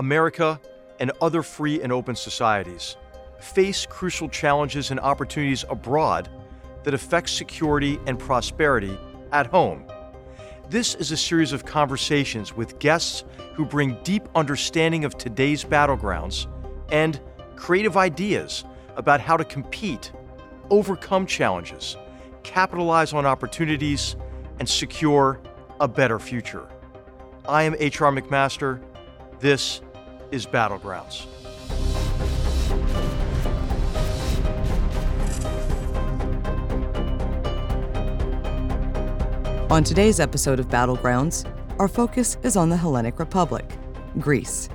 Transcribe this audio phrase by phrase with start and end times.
[0.00, 0.58] America
[0.98, 2.96] and other free and open societies
[3.38, 6.30] face crucial challenges and opportunities abroad
[6.84, 8.98] that affect security and prosperity
[9.30, 9.84] at home.
[10.70, 16.46] This is a series of conversations with guests who bring deep understanding of today's battlegrounds
[16.90, 17.20] and
[17.54, 18.64] creative ideas
[18.96, 20.12] about how to compete,
[20.70, 21.98] overcome challenges,
[22.42, 24.16] capitalize on opportunities,
[24.60, 25.38] and secure
[25.78, 26.66] a better future.
[27.46, 28.10] I am H.R.
[28.12, 28.82] McMaster.
[29.40, 29.82] This
[30.32, 31.26] is Battlegrounds.
[39.70, 41.46] On today's episode of Battlegrounds,
[41.78, 43.70] our focus is on the Hellenic Republic,
[44.18, 44.68] Greece,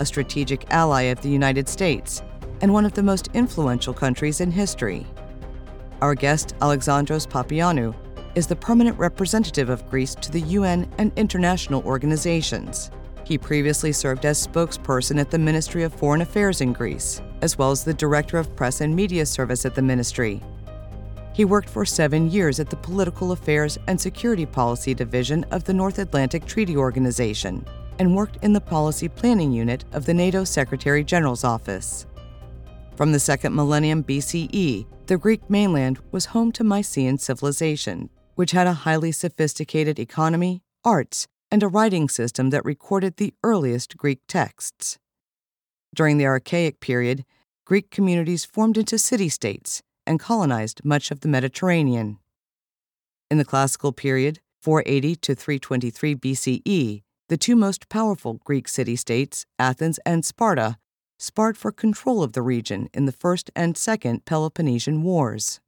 [0.00, 2.22] a strategic ally of the United States
[2.60, 5.06] and one of the most influential countries in history.
[6.00, 7.94] Our guest, Alexandros Papaioannou,
[8.34, 12.90] is the permanent representative of Greece to the UN and international organizations.
[13.24, 17.70] He previously served as spokesperson at the Ministry of Foreign Affairs in Greece, as well
[17.70, 20.42] as the Director of Press and Media Service at the ministry
[21.32, 25.72] he worked for seven years at the Political Affairs and Security Policy Division of the
[25.72, 27.64] North Atlantic Treaty Organization
[27.98, 32.06] and worked in the Policy Planning Unit of the NATO Secretary General's Office.
[32.96, 38.66] From the second millennium BCE, the Greek mainland was home to Mycenaean civilization, which had
[38.66, 44.98] a highly sophisticated economy, arts, and a writing system that recorded the earliest Greek texts.
[45.94, 47.26] During the Archaic period,
[47.66, 52.18] Greek communities formed into city states and colonized much of the Mediterranean.
[53.30, 59.44] In the classical period, 480 to 323 BCE, the two most powerful Greek city states,
[59.58, 60.78] Athens and Sparta,
[61.18, 65.60] sparred for control of the region in the First and Second Peloponnesian Wars.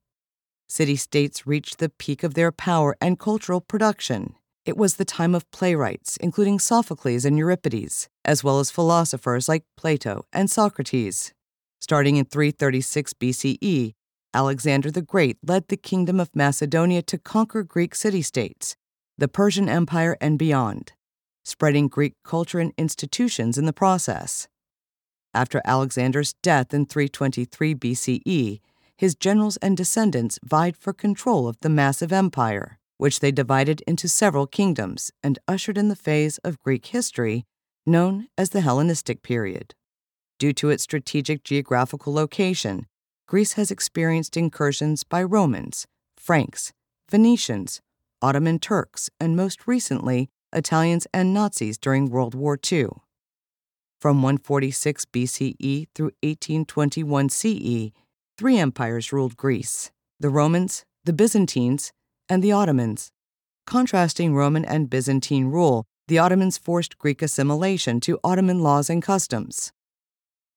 [0.66, 4.34] City states reached the peak of their power and cultural production.
[4.64, 9.64] It was the time of playwrights, including Sophocles and Euripides, as well as philosophers like
[9.76, 11.34] Plato and Socrates.
[11.80, 13.92] Starting in 336 BCE,
[14.32, 18.74] Alexander the Great led the Kingdom of Macedonia to conquer Greek city states,
[19.18, 20.92] the Persian Empire, and beyond,
[21.44, 24.48] spreading Greek culture and institutions in the process.
[25.34, 28.60] After Alexander's death in 323 BCE,
[28.96, 34.08] his generals and descendants vied for control of the massive empire, which they divided into
[34.08, 37.44] several kingdoms and ushered in the phase of Greek history
[37.84, 39.74] known as the Hellenistic period.
[40.38, 42.86] Due to its strategic geographical location,
[43.28, 46.72] Greece has experienced incursions by Romans, Franks,
[47.10, 47.82] Venetians,
[48.22, 52.86] Ottoman Turks, and most recently, Italians and Nazis during World War II.
[54.00, 57.92] From 146 BCE through 1821 CE,
[58.38, 61.92] three empires ruled Greece the Romans, the Byzantines,
[62.28, 63.10] and the Ottomans.
[63.66, 69.72] Contrasting Roman and Byzantine rule, the Ottomans forced Greek assimilation to Ottoman laws and customs.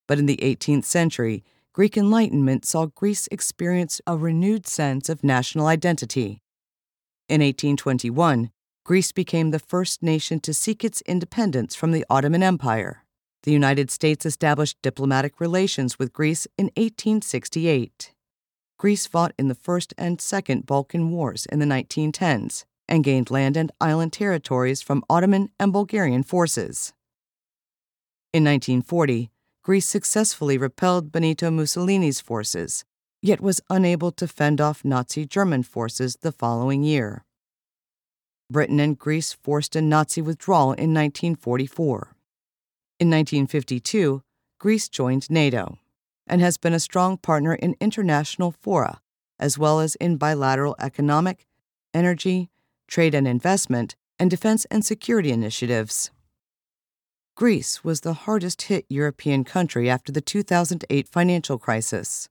[0.07, 5.67] But in the 18th century, Greek Enlightenment saw Greece experience a renewed sense of national
[5.67, 6.41] identity.
[7.29, 8.50] In 1821,
[8.83, 13.03] Greece became the first nation to seek its independence from the Ottoman Empire.
[13.44, 18.13] The United States established diplomatic relations with Greece in 1868.
[18.77, 23.57] Greece fought in the First and Second Balkan Wars in the 1910s and gained land
[23.57, 26.93] and island territories from Ottoman and Bulgarian forces.
[28.33, 29.31] In 1940,
[29.63, 32.85] Greece successfully repelled Benito Mussolini's forces,
[33.19, 37.25] yet was unable to fend off Nazi German forces the following year.
[38.49, 42.15] Britain and Greece forced a Nazi withdrawal in 1944.
[42.99, 44.21] In 1952,
[44.59, 45.79] Greece joined NATO
[46.27, 48.99] and has been a strong partner in international fora,
[49.39, 51.45] as well as in bilateral economic,
[51.93, 52.49] energy,
[52.88, 56.11] trade and investment, and defense and security initiatives.
[57.35, 62.29] Greece was the hardest hit European country after the 2008 financial crisis.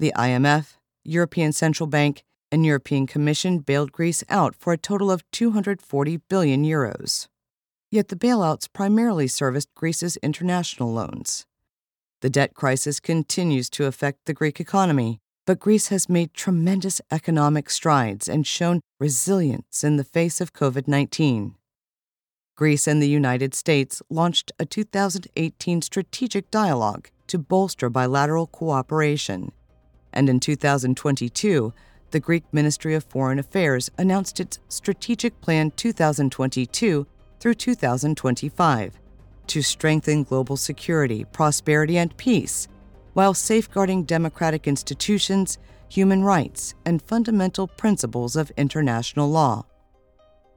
[0.00, 5.22] The IMF, European Central Bank, and European Commission bailed Greece out for a total of
[5.30, 7.28] 240 billion euros.
[7.90, 11.46] Yet the bailouts primarily serviced Greece's international loans.
[12.20, 17.70] The debt crisis continues to affect the Greek economy, but Greece has made tremendous economic
[17.70, 21.54] strides and shown resilience in the face of COVID 19.
[22.56, 29.52] Greece and the United States launched a 2018 strategic dialogue to bolster bilateral cooperation.
[30.12, 31.72] And in 2022,
[32.10, 37.06] the Greek Ministry of Foreign Affairs announced its Strategic Plan 2022
[37.38, 38.98] through 2025
[39.48, 42.68] to strengthen global security, prosperity, and peace
[43.14, 45.58] while safeguarding democratic institutions,
[45.88, 49.64] human rights, and fundamental principles of international law.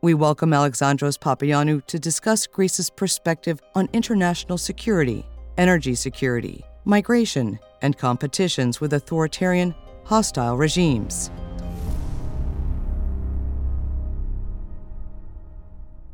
[0.03, 5.25] We welcome Alexandros Papaioannou to discuss Greece's perspective on international security,
[5.57, 9.73] energy security, migration, and competitions with authoritarian,
[10.03, 11.31] hostile regimes.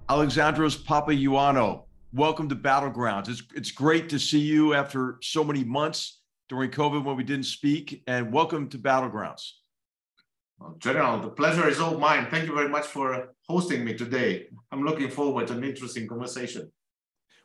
[0.09, 1.83] Alexandros Papaioannou,
[2.13, 3.29] welcome to Battlegrounds.
[3.29, 7.45] It's, it's great to see you after so many months during COVID when we didn't
[7.45, 9.51] speak, and welcome to Battlegrounds.
[10.59, 12.27] Well, General, the pleasure is all mine.
[12.31, 14.47] Thank you very much for hosting me today.
[14.71, 16.71] I'm looking forward to an interesting conversation.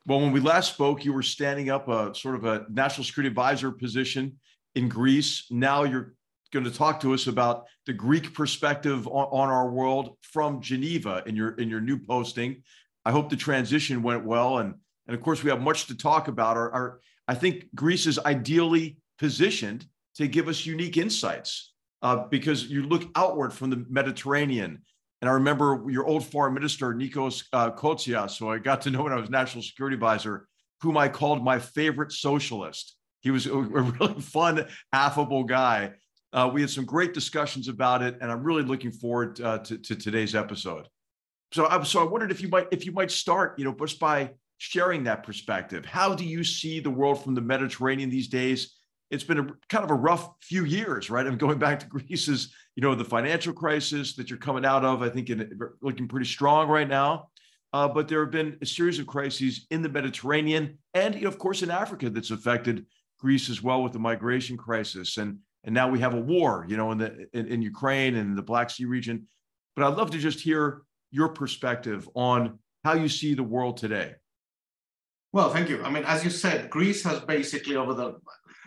[0.06, 3.29] Well, when we last spoke, you were standing up a sort of a national security
[3.29, 4.38] advisor position
[4.75, 5.47] in Greece.
[5.50, 6.14] Now you're
[6.53, 11.23] going to talk to us about the Greek perspective on, on our world from Geneva
[11.26, 12.62] in your in your new posting.
[13.04, 14.75] I hope the transition went well, and
[15.06, 16.56] and of course we have much to talk about.
[16.56, 21.72] Our, our I think Greece is ideally positioned to give us unique insights
[22.02, 24.82] uh, because you look outward from the Mediterranean.
[25.20, 29.04] And I remember your old foreign minister, Nikos uh, Kotzias, who I got to know
[29.04, 30.49] when I was national security advisor,
[30.81, 32.96] whom I called my favorite socialist.
[33.20, 35.93] He was a, a really fun, affable guy.
[36.32, 39.78] Uh, we had some great discussions about it, and I'm really looking forward uh, to,
[39.78, 40.88] to, today's episode.
[41.52, 44.00] So, I, so I wondered if you might if you might start, you know, just
[44.00, 45.84] by sharing that perspective.
[45.84, 48.76] How do you see the world from the Mediterranean these days?
[49.12, 51.26] it's been a kind of a rough few years, right?
[51.26, 55.02] I'm going back to Greece's, you know, the financial crisis that you're coming out of.
[55.02, 57.28] I think in, looking pretty strong right now.
[57.75, 61.28] Uh, but there have been a series of crises in the Mediterranean and, you know,
[61.28, 62.87] of course, in Africa that's affected
[63.19, 65.19] Greece as well with the migration crisis.
[65.19, 68.37] And and now we have a war, you know, in the in, in Ukraine and
[68.37, 69.28] the Black Sea region.
[69.76, 70.82] But I'd love to just hear
[71.12, 74.14] your perspective on how you see the world today.
[75.32, 75.82] Well, thank you.
[75.82, 78.17] I mean, as you said, Greece has basically over the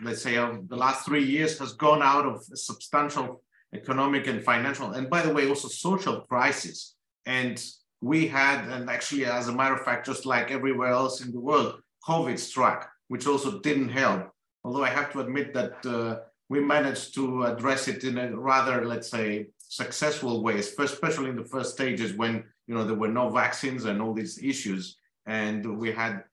[0.02, 3.42] let's say, of the last three years has gone out of a substantial
[3.74, 6.94] economic and financial, and by the way, also social crisis.
[7.24, 7.62] And
[8.00, 11.40] we had, and actually, as a matter of fact, just like everywhere else in the
[11.40, 14.30] world, COVID struck, which also didn't help.
[14.64, 18.84] Although I have to admit that uh, we managed to address it in a rather,
[18.84, 23.28] let's say, successful way, especially in the first stages when you know there were no
[23.28, 24.96] vaccines and all these issues,
[25.26, 26.24] and we had,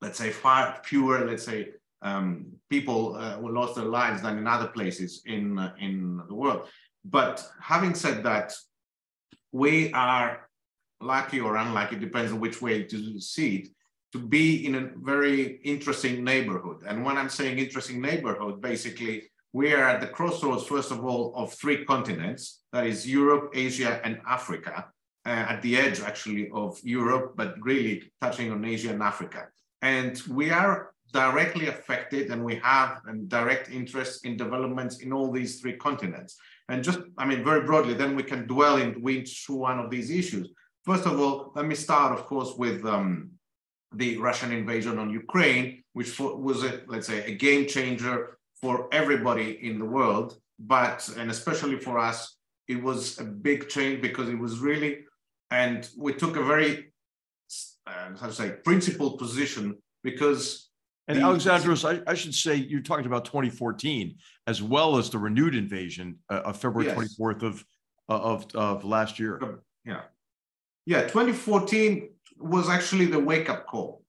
[0.00, 1.70] let's say, far fewer, let's say,
[2.02, 6.34] um, people uh, who lost their lives than in other places in, uh, in the
[6.34, 6.68] world.
[7.04, 8.54] But having said that,
[9.52, 10.48] we are
[11.00, 13.68] lucky or unlucky, depends on which way to see it,
[14.12, 16.82] to be in a very interesting neighborhood.
[16.86, 21.34] And when I'm saying interesting neighborhood, basically, we are at the crossroads, first of all,
[21.36, 24.86] of three continents that is, Europe, Asia, and Africa.
[25.24, 29.46] Uh, at the edge, actually, of Europe, but really touching on Asia and Africa.
[29.80, 35.30] And we are directly affected and we have a direct interest in developments in all
[35.30, 36.36] these three continents.
[36.68, 40.10] And just, I mean, very broadly, then we can dwell in each one of these
[40.10, 40.48] issues.
[40.84, 43.30] First of all, let me start, of course, with um,
[43.94, 49.58] the Russian invasion on Ukraine, which was, a, let's say, a game changer for everybody
[49.66, 50.36] in the world.
[50.58, 52.36] But, and especially for us,
[52.68, 55.00] it was a big change because it was really,
[55.50, 56.92] and we took a very,
[57.86, 60.70] uh, how to say, principled position because
[61.08, 64.14] and the, Alexandros, I, I, should say you're talking about 2014
[64.46, 67.16] as well as the renewed invasion uh, of February yes.
[67.18, 67.64] 24th of,
[68.08, 69.58] uh, of of last year.
[69.84, 70.02] Yeah,
[70.86, 71.02] yeah.
[71.02, 74.01] 2014 was actually the wake up call.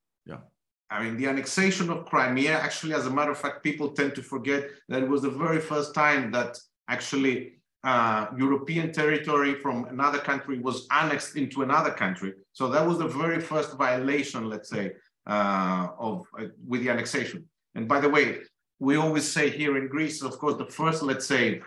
[0.93, 2.51] I mean, the annexation of Crimea.
[2.51, 5.59] Actually, as a matter of fact, people tend to forget that it was the very
[5.59, 7.53] first time that actually
[7.83, 12.33] uh, European territory from another country was annexed into another country.
[12.53, 14.91] So that was the very first violation, let's say,
[15.25, 17.49] uh, of uh, with the annexation.
[17.73, 18.41] And by the way,
[18.79, 21.61] we always say here in Greece, of course, the first, let's say,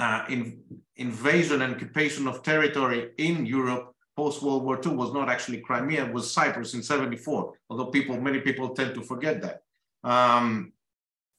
[0.00, 0.60] uh, in,
[0.96, 6.06] invasion and occupation of territory in Europe post World War II was not actually Crimea,
[6.06, 9.62] it was Cyprus in 74, although people, many people tend to forget that.
[10.04, 10.72] Um,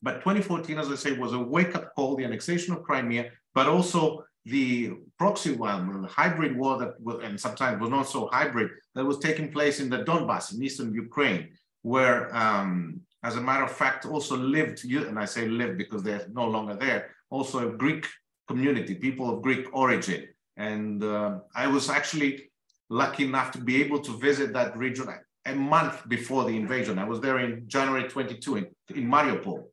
[0.02, 3.68] but 2014, as I say, was a wake up call, the annexation of Crimea, but
[3.68, 5.70] also the proxy war,
[6.02, 9.80] the hybrid war that, was, and sometimes was not so hybrid, that was taking place
[9.80, 11.50] in the Donbass in eastern Ukraine,
[11.84, 16.28] where, um, as a matter of fact, also lived, and I say lived because they're
[16.34, 18.06] no longer there, also a Greek
[18.48, 20.28] community, people of Greek origin.
[20.58, 22.52] And uh, I was actually
[22.94, 25.08] lucky enough to be able to visit that region
[25.46, 27.00] a month before the invasion.
[27.00, 29.64] I was there in January 22 in, in Mariupol.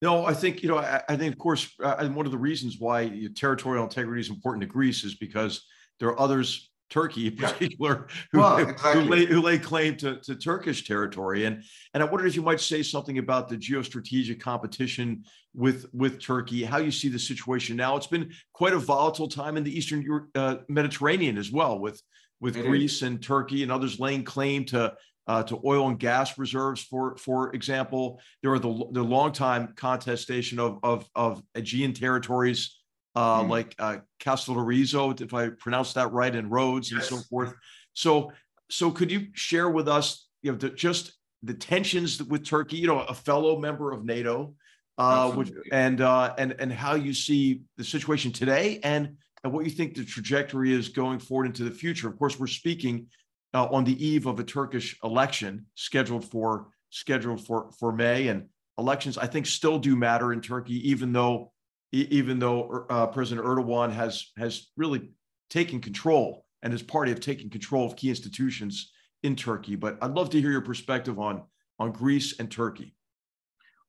[0.00, 0.78] No, I think you know.
[0.78, 4.62] I, I think, of course, uh, one of the reasons why territorial integrity is important
[4.62, 5.64] to Greece is because
[6.00, 8.14] there are others, Turkey in particular, yeah.
[8.32, 9.04] who, well, exactly.
[9.04, 11.44] who, lay, who lay claim to, to Turkish territory.
[11.44, 11.62] And
[11.94, 15.24] and I wondered if you might say something about the geostrategic competition
[15.54, 17.96] with with Turkey, how you see the situation now.
[17.96, 22.02] It's been quite a volatile time in the Eastern uh, Mediterranean as well, with
[22.42, 23.02] with it Greece is.
[23.02, 24.92] and Turkey and others laying claim to
[25.28, 28.20] uh, to oil and gas reserves, for for example.
[28.42, 32.78] There are the the longtime contestation of of, of Aegean territories
[33.14, 33.48] uh, mm.
[33.48, 37.10] like uh, Castellorizo, if I pronounce that right, and Rhodes yes.
[37.10, 37.54] and so forth.
[37.94, 38.32] So
[38.70, 42.78] so could you share with us, you know, the, just the tensions with Turkey?
[42.78, 44.54] You know, a fellow member of NATO,
[44.98, 49.64] uh, which, and uh, and and how you see the situation today and and what
[49.64, 52.08] you think the trajectory is going forward into the future.
[52.08, 53.06] Of course, we're speaking
[53.54, 58.48] uh, on the eve of a Turkish election scheduled for scheduled for for May, and
[58.78, 61.52] elections I think still do matter in Turkey, even though
[61.92, 65.10] even though uh, President Erdogan has has really
[65.50, 69.76] taken control and his party have taken control of key institutions in Turkey.
[69.76, 71.42] But I'd love to hear your perspective on
[71.78, 72.94] on Greece and Turkey.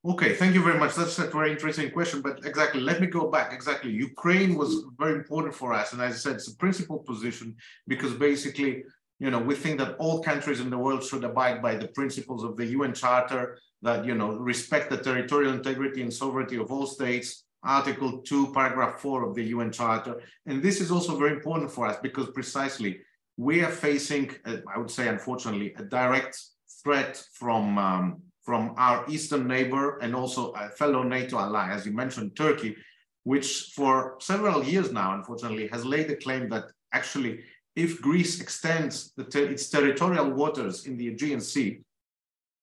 [0.06, 0.96] Okay, thank you very much.
[0.96, 2.22] That's a very interesting question.
[2.22, 3.54] But exactly, let me go back.
[3.54, 7.56] Exactly, Ukraine was very important for us, and as I said, it's a principal position
[7.88, 8.84] because basically
[9.24, 12.44] you know, we think that all countries in the world should abide by the principles
[12.44, 16.86] of the UN Charter that, you know, respect the territorial integrity and sovereignty of all
[16.86, 20.22] states, Article 2, Paragraph 4 of the UN Charter.
[20.46, 23.00] And this is also very important for us because precisely
[23.38, 26.38] we are facing, uh, I would say, unfortunately, a direct
[26.84, 31.94] threat from, um, from our eastern neighbor and also a fellow NATO ally, as you
[31.94, 32.76] mentioned, Turkey,
[33.24, 37.44] which for several years now, unfortunately, has laid the claim that actually
[37.76, 41.82] if Greece extends ter its territorial waters in the Aegean Sea,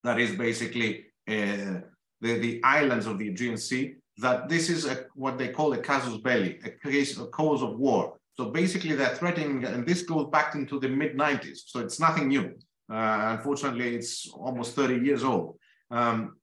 [0.05, 1.81] that is basically uh,
[2.21, 5.79] the, the islands of the Aegean Sea, that this is a, what they call a
[5.79, 8.17] casus belli, a case, a cause of war.
[8.35, 11.59] So basically they're threatening, and this goes back into the mid 90s.
[11.67, 12.55] So it's nothing new.
[12.91, 15.59] Uh, unfortunately, it's almost 30 years old.
[15.91, 16.37] Um,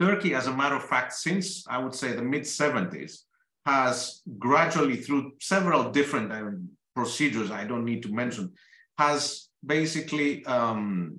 [0.00, 3.22] Turkey, as a matter of fact, since I would say the mid 70s,
[3.64, 8.52] has gradually, through several different um, procedures I don't need to mention,
[8.98, 11.18] has basically um,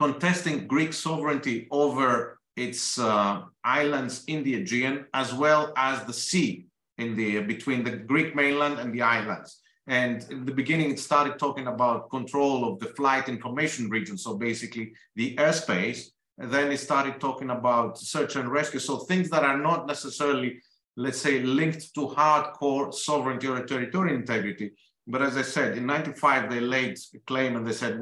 [0.00, 6.66] contesting Greek sovereignty over its uh, islands in the Aegean, as well as the sea
[6.98, 9.60] in the between the Greek mainland and the islands.
[9.86, 14.36] And in the beginning, it started talking about control of the flight information region, so
[14.36, 16.06] basically the airspace.
[16.38, 20.60] And then he started talking about search and rescue, so things that are not necessarily,
[20.96, 24.72] let's say, linked to hardcore sovereignty or territorial integrity,
[25.06, 28.00] but as I said, in 95, they laid a claim and they said,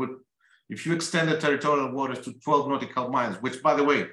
[0.71, 4.07] if you extend the territorial waters to 12 nautical miles, which by the way,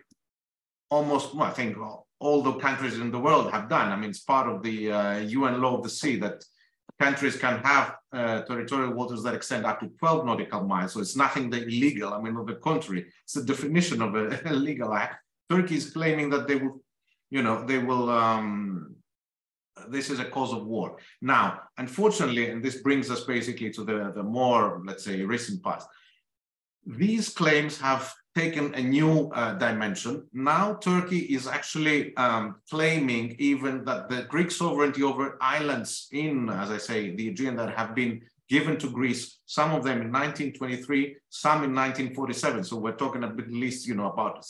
[0.90, 1.78] almost, well, I think
[2.20, 3.92] all the countries in the world have done.
[3.92, 6.44] I mean, it's part of the uh, UN law of the sea that
[7.04, 10.94] countries can have uh, territorial waters that extend up to 12 nautical miles.
[10.94, 12.14] So it's nothing that illegal.
[12.14, 15.16] I mean, on the contrary, it's the definition of a legal act.
[15.50, 16.82] Turkey is claiming that they will,
[17.30, 18.96] you know, they will um,
[19.90, 20.98] this is a cause of war.
[21.22, 25.88] Now, unfortunately, and this brings us basically to the, the more, let's say, recent past,
[26.86, 30.26] these claims have taken a new uh, dimension.
[30.34, 36.72] Now, Turkey is actually um, claiming even that the Greek sovereignty over islands in, as
[36.72, 41.16] I say, the Aegean that have been given to Greece, some of them in 1923,
[41.30, 42.64] some in 1947.
[42.64, 44.46] So we're talking at least, you know, about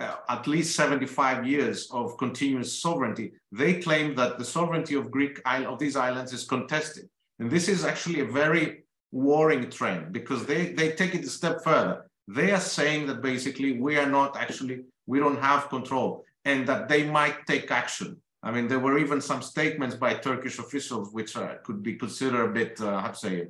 [0.00, 5.40] uh, at least 75 years of continuous sovereignty, they claim that the sovereignty of Greek
[5.44, 7.08] of these islands is contested.
[7.38, 11.62] And this is actually a very worrying trend because they, they take it a step
[11.64, 12.06] further.
[12.28, 16.88] They are saying that basically we are not actually, we don't have control and that
[16.88, 18.20] they might take action.
[18.42, 22.44] I mean, there were even some statements by Turkish officials which uh, could be considered
[22.44, 23.48] a bit, uh, how say,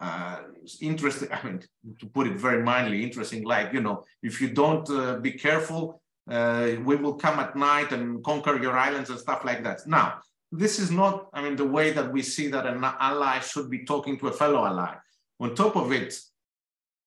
[0.00, 0.38] uh,
[0.80, 1.28] interesting.
[1.30, 1.60] I mean,
[2.00, 3.44] to put it very mildly, interesting.
[3.44, 7.92] Like you know, if you don't uh, be careful, uh, we will come at night
[7.92, 9.86] and conquer your islands and stuff like that.
[9.86, 10.18] Now,
[10.52, 11.28] this is not.
[11.32, 14.32] I mean, the way that we see that an ally should be talking to a
[14.32, 14.94] fellow ally.
[15.40, 16.14] On top of it,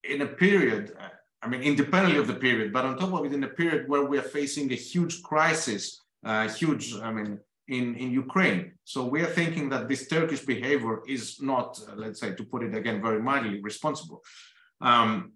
[0.04, 0.96] in a period.
[1.42, 4.04] I mean, independently of the period, but on top of it, in a period where
[4.04, 8.74] we are facing a huge crisis, uh, huge, I mean, in, in Ukraine.
[8.84, 12.64] So we are thinking that this Turkish behavior is not, uh, let's say, to put
[12.64, 14.24] it again very mildly, responsible.
[14.82, 15.34] Um,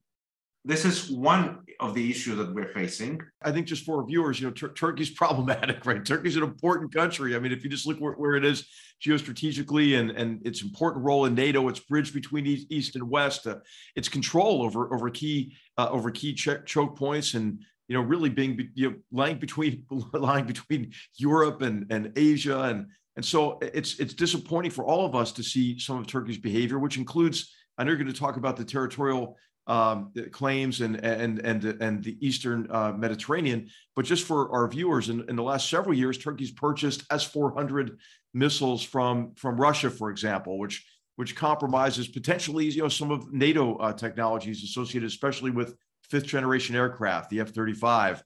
[0.66, 3.22] this is one of the issues that we're facing.
[3.42, 6.04] I think just for viewers, you know, Tur- Turkey's problematic, right?
[6.04, 7.36] Turkey's an important country.
[7.36, 8.68] I mean, if you just look where, where it is
[9.06, 13.48] geostrategically and, and its important role in NATO, its bridge between East, East and West,
[13.48, 13.56] uh,
[13.96, 18.30] its control over over key uh, over key ch- choke points and you know, really
[18.30, 22.62] being you know, lying between lying between Europe and, and Asia.
[22.62, 22.86] And,
[23.16, 26.80] and so it's it's disappointing for all of us to see some of Turkey's behavior,
[26.80, 29.38] which includes, I know you're going to talk about the territorial
[29.70, 33.70] um, claims and and and and the Eastern uh, Mediterranean.
[33.96, 37.96] But just for our viewers, in, in the last several years, Turkey's purchased S-400
[38.34, 40.86] missiles from from Russia, for example, which
[41.18, 45.76] which compromises potentially you know some of NATO uh, technologies associated, especially with
[46.10, 48.24] fifth generation aircraft, the F 35.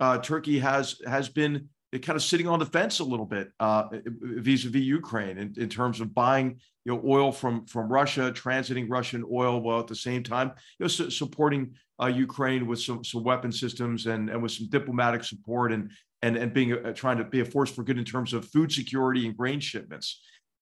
[0.00, 3.84] Uh, Turkey has has been kind of sitting on the fence a little bit uh,
[3.92, 9.24] vis-a-vis Ukraine in, in, terms of buying you know oil from from Russia, transiting Russian
[9.32, 13.24] oil, while at the same time you know su- supporting uh, Ukraine with some some
[13.24, 15.90] weapon systems and and with some diplomatic support and
[16.22, 18.70] and and being a, trying to be a force for good in terms of food
[18.70, 20.20] security and grain shipments.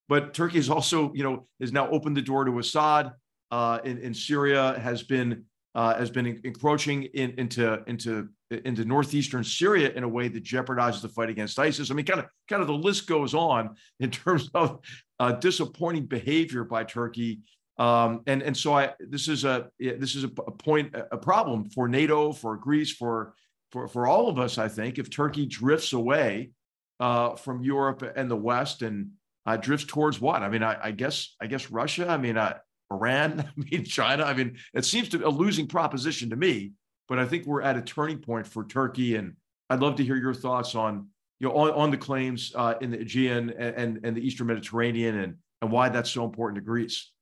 [0.08, 3.10] But Turkey has also, you know, has now opened the door to Assad
[3.50, 5.44] uh, in, in Syria, has been
[5.76, 11.02] uh, has been encroaching in, into into into northeastern Syria in a way that jeopardizes
[11.02, 11.90] the fight against ISIS.
[11.90, 14.80] I mean, kind of kind of the list goes on in terms of
[15.20, 17.40] uh, disappointing behavior by Turkey.
[17.78, 21.88] Um, and and so I this is a this is a, point a problem for
[21.88, 23.34] NATO, for Greece, for
[23.70, 24.56] for for all of us.
[24.56, 26.52] I think if Turkey drifts away
[27.00, 29.10] uh, from Europe and the West and
[29.44, 30.42] uh, drifts towards what?
[30.42, 32.08] I mean, I, I, guess I guess Russia.
[32.08, 32.58] I mean, uh,
[32.90, 33.40] Iran.
[33.58, 34.24] I mean, China.
[34.24, 36.72] I mean, it seems to be a losing proposition to me.
[37.08, 39.34] But I think we're at a turning point for Turkey, and
[39.70, 42.90] I'd love to hear your thoughts on you know on, on the claims uh, in
[42.90, 46.62] the Aegean and, and, and the Eastern Mediterranean, and and why that's so important to
[46.62, 47.12] Greece.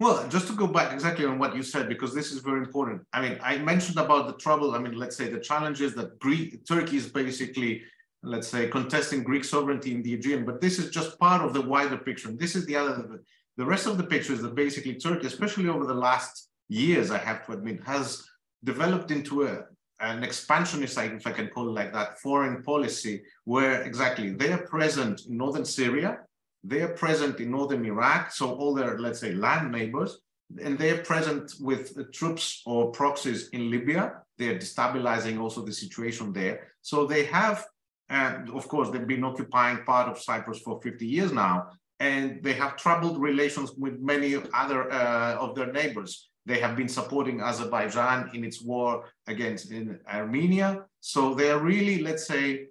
[0.00, 3.02] Well, just to go back exactly on what you said, because this is very important.
[3.12, 4.76] I mean, I mentioned about the trouble.
[4.76, 7.82] I mean, let's say the challenges that Greece, Turkey is basically
[8.22, 11.60] let's say, contesting Greek sovereignty in the Aegean, but this is just part of the
[11.60, 12.28] wider picture.
[12.28, 13.22] And this is the other,
[13.58, 17.18] the rest of the picture is that basically Turkey, especially over the last years, I
[17.18, 18.24] have to admit, has
[18.62, 19.64] developed into a,
[19.98, 24.64] an expansionist, if I can call it like that, foreign policy, where exactly they are
[24.66, 26.18] present in northern Syria,
[26.62, 30.20] they are present in northern Iraq, so all their, let's say, land neighbors,
[30.62, 34.22] and they are present with troops or proxies in Libya.
[34.38, 36.68] They are destabilizing also the situation there.
[36.82, 37.66] So they have
[38.08, 42.52] and of course, they've been occupying part of Cyprus for 50 years now, and they
[42.52, 46.30] have troubled relations with many other uh, of their neighbors.
[46.46, 50.84] They have been supporting Azerbaijan in its war against in Armenia.
[51.00, 52.66] So they are really, let's say,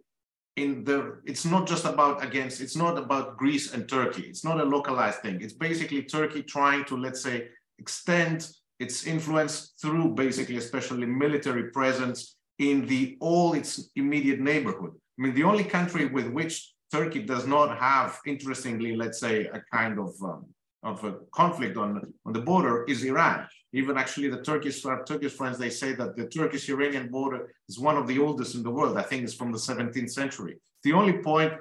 [0.55, 4.23] in the, it's not just about against, it's not about Greece and Turkey.
[4.23, 5.39] It's not a localized thing.
[5.41, 12.37] It's basically Turkey trying to, let's say, extend its influence through basically, especially military presence
[12.57, 14.93] in the all its immediate neighborhood.
[14.95, 19.61] I mean, the only country with which Turkey does not have, interestingly, let's say, a
[19.71, 20.45] kind of um,
[20.83, 23.47] of a conflict on, on the border is Iran.
[23.73, 28.07] Even actually, the Turkish Turkish friends they say that the Turkish-Iranian border is one of
[28.07, 28.97] the oldest in the world.
[28.97, 30.57] I think it's from the 17th century.
[30.83, 31.53] The only point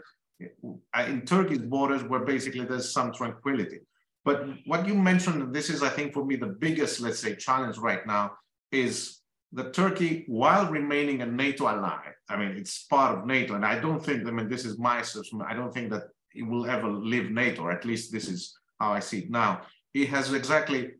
[0.42, 3.80] uh, in Turkey's borders where basically there's some tranquility.
[4.24, 7.78] But what you mentioned, this is, I think, for me, the biggest, let's say, challenge
[7.78, 8.32] right now
[8.70, 9.20] is
[9.56, 13.78] that Turkey, while remaining a NATO ally, I mean, it's part of NATO, and I
[13.78, 16.88] don't think, I mean, this is my assessment, I don't think that it will ever
[16.88, 19.62] leave NATO, or at least this is how I see it now.
[19.94, 20.90] It has exactly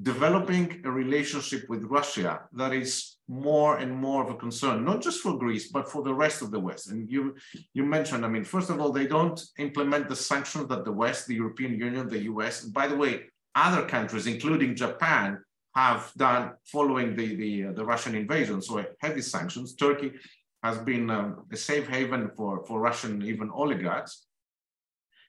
[0.00, 5.20] developing a relationship with Russia that is more and more of a concern, not just
[5.20, 6.90] for Greece, but for the rest of the West.
[6.90, 7.34] And you,
[7.74, 11.26] you mentioned, I mean, first of all, they don't implement the sanctions that the West,
[11.26, 13.24] the European Union, the US, by the way,
[13.54, 15.38] other countries, including Japan,
[15.76, 18.62] have done following the, the, uh, the Russian invasion.
[18.62, 19.74] So heavy sanctions.
[19.74, 20.12] Turkey
[20.62, 24.26] has been um, a safe haven for, for Russian even oligarchs.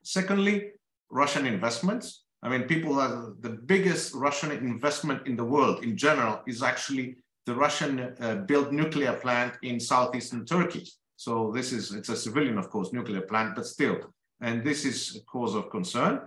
[0.03, 0.71] Secondly,
[1.11, 2.23] Russian investments.
[2.43, 7.17] I mean, people are the biggest Russian investment in the world in general is actually
[7.45, 10.85] the Russian uh, built nuclear plant in southeastern Turkey.
[11.17, 13.97] So this is, it's a civilian, of course, nuclear plant, but still.
[14.39, 16.21] And this is a cause of concern.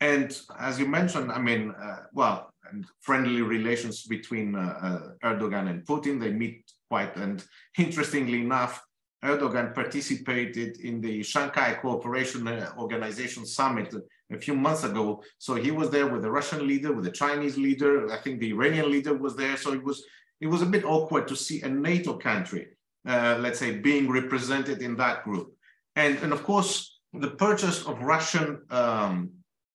[0.00, 5.70] And as you mentioned, I mean, uh, well, and friendly relations between uh, uh, Erdogan
[5.70, 6.20] and Putin.
[6.20, 7.44] They meet quite, and
[7.78, 8.82] interestingly enough,
[9.24, 13.94] Erdogan participated in the Shanghai Cooperation uh, Organization Summit
[14.30, 15.22] a few months ago.
[15.38, 18.10] So he was there with the Russian leader, with the Chinese leader.
[18.12, 19.56] I think the Iranian leader was there.
[19.56, 20.04] So it was
[20.40, 22.68] it was a bit awkward to see a NATO country,
[23.08, 25.54] uh, let's say, being represented in that group.
[25.96, 29.30] And, and of course, the purchase of Russian um,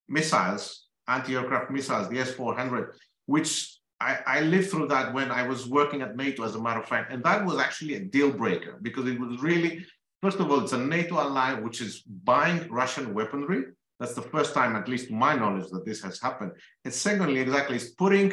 [0.07, 2.93] missiles anti-aircraft missiles, the S-400,
[3.25, 6.79] which I, I, lived through that when I was working at NATO, as a matter
[6.79, 9.85] of fact, and that was actually a deal breaker because it was really,
[10.21, 13.65] first of all, it's a NATO ally which is buying Russian weaponry.
[13.99, 16.53] That's the first time, at least to my knowledge, that this has happened.
[16.85, 18.31] And secondly, exactly, it's putting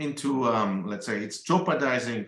[0.00, 2.26] into, um, let's say, it's jeopardizing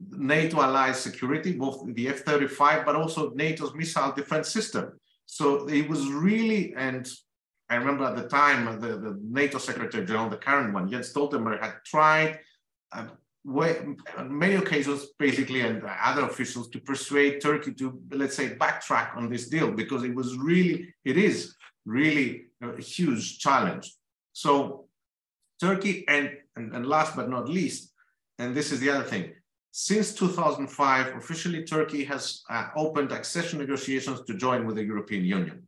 [0.00, 4.98] NATO allies' security, both the F-35, but also NATO's missile defense system.
[5.26, 7.06] So it was really, and
[7.70, 11.60] I remember at the time, the, the NATO Secretary General, the current one, Jens Stoltenberg,
[11.60, 12.40] had tried
[12.92, 13.06] uh,
[13.44, 13.76] way,
[14.16, 19.28] on many occasions, basically, and other officials to persuade Turkey to, let's say, backtrack on
[19.28, 21.54] this deal because it was really, it is
[21.84, 23.94] really a huge challenge.
[24.32, 24.88] So
[25.60, 27.92] Turkey and, and, and last but not least,
[28.38, 29.32] and this is the other thing,
[29.72, 35.67] since 2005, officially Turkey has uh, opened accession negotiations to join with the European Union.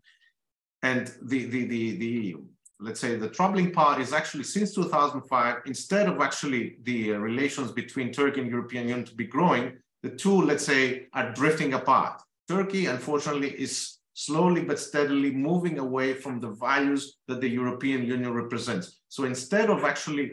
[0.82, 2.36] And the, the, the, the,
[2.78, 7.70] let's say the troubling part is actually since 2005, instead of actually the uh, relations
[7.72, 12.22] between Turkey and European Union to be growing, the two, let's say, are drifting apart.
[12.48, 18.32] Turkey, unfortunately, is slowly but steadily moving away from the values that the European Union
[18.32, 19.00] represents.
[19.08, 20.32] So instead of actually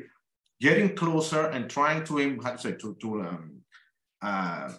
[0.60, 3.52] getting closer and trying to, how to say, to, to, um,
[4.22, 4.72] uh,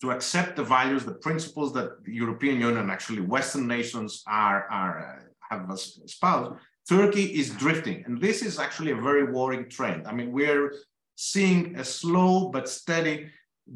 [0.00, 4.94] to accept the values, the principles that the European Union, actually Western nations are, are
[5.00, 6.52] uh, have espoused,
[6.88, 8.04] Turkey is drifting.
[8.06, 10.06] And this is actually a very worrying trend.
[10.06, 10.72] I mean, we're
[11.16, 13.30] seeing a slow but steady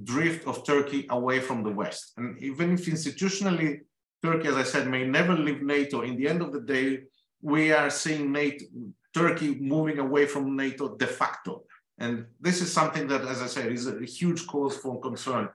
[0.04, 2.12] drift of Turkey away from the West.
[2.16, 3.80] And even if institutionally
[4.22, 6.02] Turkey, as I said, may never leave NATO.
[6.02, 7.02] In the end of the day,
[7.42, 8.64] we are seeing NATO,
[9.12, 11.64] Turkey moving away from NATO de facto.
[11.98, 15.48] And this is something that, as I said, is a huge cause for concern,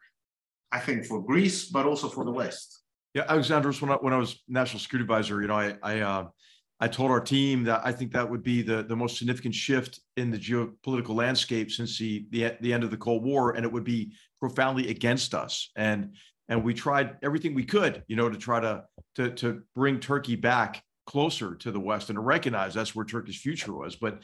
[0.71, 2.83] I think, for Greece, but also for the West.
[3.13, 6.27] Yeah, Alexandros, when I, when I was national security advisor, you know, I I, uh,
[6.79, 9.99] I told our team that I think that would be the, the most significant shift
[10.17, 13.71] in the geopolitical landscape since the, the the end of the Cold War, and it
[13.71, 15.71] would be profoundly against us.
[15.75, 16.15] And
[16.49, 18.83] and we tried everything we could, you know, to try to
[19.15, 23.41] to to bring Turkey back closer to the West and to recognize that's where Turkey's
[23.41, 23.95] future was.
[23.95, 24.21] But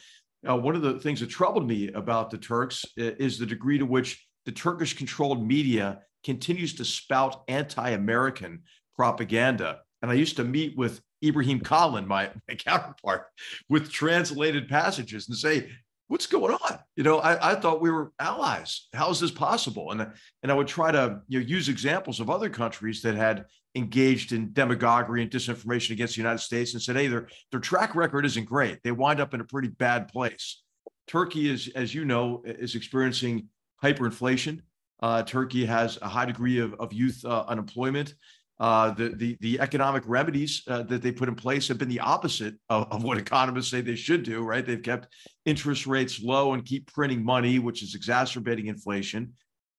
[0.47, 3.85] uh, one of the things that troubled me about the Turks is the degree to
[3.85, 8.63] which the Turkish-controlled media continues to spout anti-American
[8.95, 9.79] propaganda.
[10.01, 13.25] And I used to meet with Ibrahim Kalin, my, my counterpart,
[13.69, 15.69] with translated passages and say,
[16.07, 16.79] what's going on?
[16.95, 18.87] You know, I, I thought we were allies.
[18.93, 19.91] How is this possible?
[19.91, 20.01] And,
[20.43, 24.31] and I would try to you know, use examples of other countries that had engaged
[24.31, 28.25] in demagoguery and disinformation against the United States and said, hey, their, their track record
[28.25, 28.79] isn't great.
[28.83, 30.61] They wind up in a pretty bad place.
[31.07, 33.47] Turkey is, as you know, is experiencing
[33.83, 34.61] hyperinflation.
[35.03, 38.13] Uh, Turkey has a high degree of, of youth uh, unemployment.
[38.57, 41.99] Uh, the, the, the economic remedies uh, that they put in place have been the
[41.99, 44.65] opposite of, of, what economists say they should do, right?
[44.65, 45.13] They've kept
[45.43, 49.33] interest rates low and keep printing money, which is exacerbating inflation.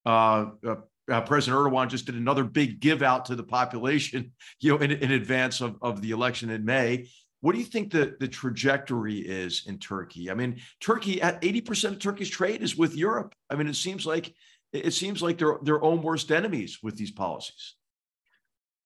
[0.05, 4.79] Uh, uh, President Erdogan just did another big give out to the population, you know,
[4.79, 7.09] in, in advance of, of the election in May.
[7.41, 10.31] What do you think the, the trajectory is in Turkey?
[10.31, 13.35] I mean, Turkey at 80% of Turkey's trade is with Europe.
[13.49, 14.35] I mean, it seems like
[14.75, 17.77] it seems like they're their own worst enemies with these policies.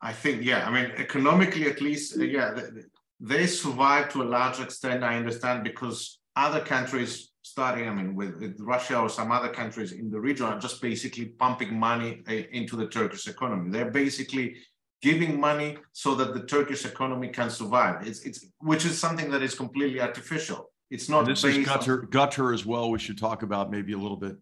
[0.00, 2.56] I think, yeah, I mean, economically at least, uh, yeah,
[3.18, 8.38] they, survive to a large extent, I understand, because other countries starting, I mean, with,
[8.38, 12.32] with, Russia or some other countries in the region are just basically pumping money uh,
[12.52, 13.70] into the Turkish economy.
[13.70, 14.56] They're basically
[15.02, 18.06] giving money so that the Turkish economy can survive.
[18.06, 20.70] It's, it's which is something that is completely artificial.
[20.90, 21.20] It's not.
[21.20, 22.90] And this is Qatar, Qatar as well.
[22.90, 24.36] We should talk about maybe a little bit.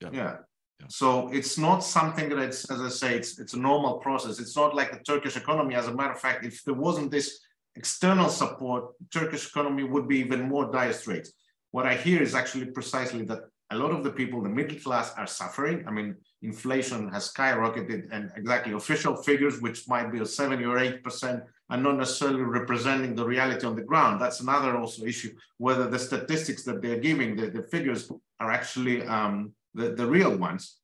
[0.00, 0.10] Yeah.
[0.12, 0.36] yeah.
[0.86, 4.38] So it's not something that it's, as I say, it's, it's a normal process.
[4.38, 5.74] It's not like the Turkish economy.
[5.74, 7.40] As a matter of fact, if there wasn't this
[7.74, 11.32] external support, Turkish economy would be even more dire straits.
[11.72, 15.12] What I hear is actually precisely that a lot of the people, the middle class,
[15.16, 15.84] are suffering.
[15.86, 20.78] I mean, inflation has skyrocketed, and exactly official figures, which might be a 70 or
[20.78, 24.20] 8 percent, are not necessarily representing the reality on the ground.
[24.20, 28.10] That's another also issue, whether the statistics that they're giving, the, the figures
[28.40, 30.76] are actually um, the, the real ones.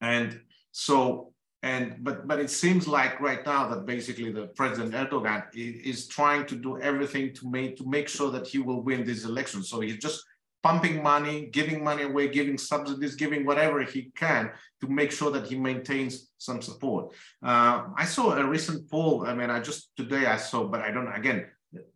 [0.00, 0.40] And
[0.72, 5.74] so, and but but it seems like right now that basically the President Erdogan is,
[5.90, 9.24] is trying to do everything to make to make sure that he will win these
[9.24, 9.68] elections.
[9.68, 10.22] So he's just
[10.62, 15.46] pumping money, giving money away, giving subsidies, giving whatever he can to make sure that
[15.46, 17.12] he maintains some support.
[17.42, 19.26] Uh, I saw a recent poll.
[19.26, 21.12] I mean, I just today I saw, but I don't.
[21.12, 21.46] Again,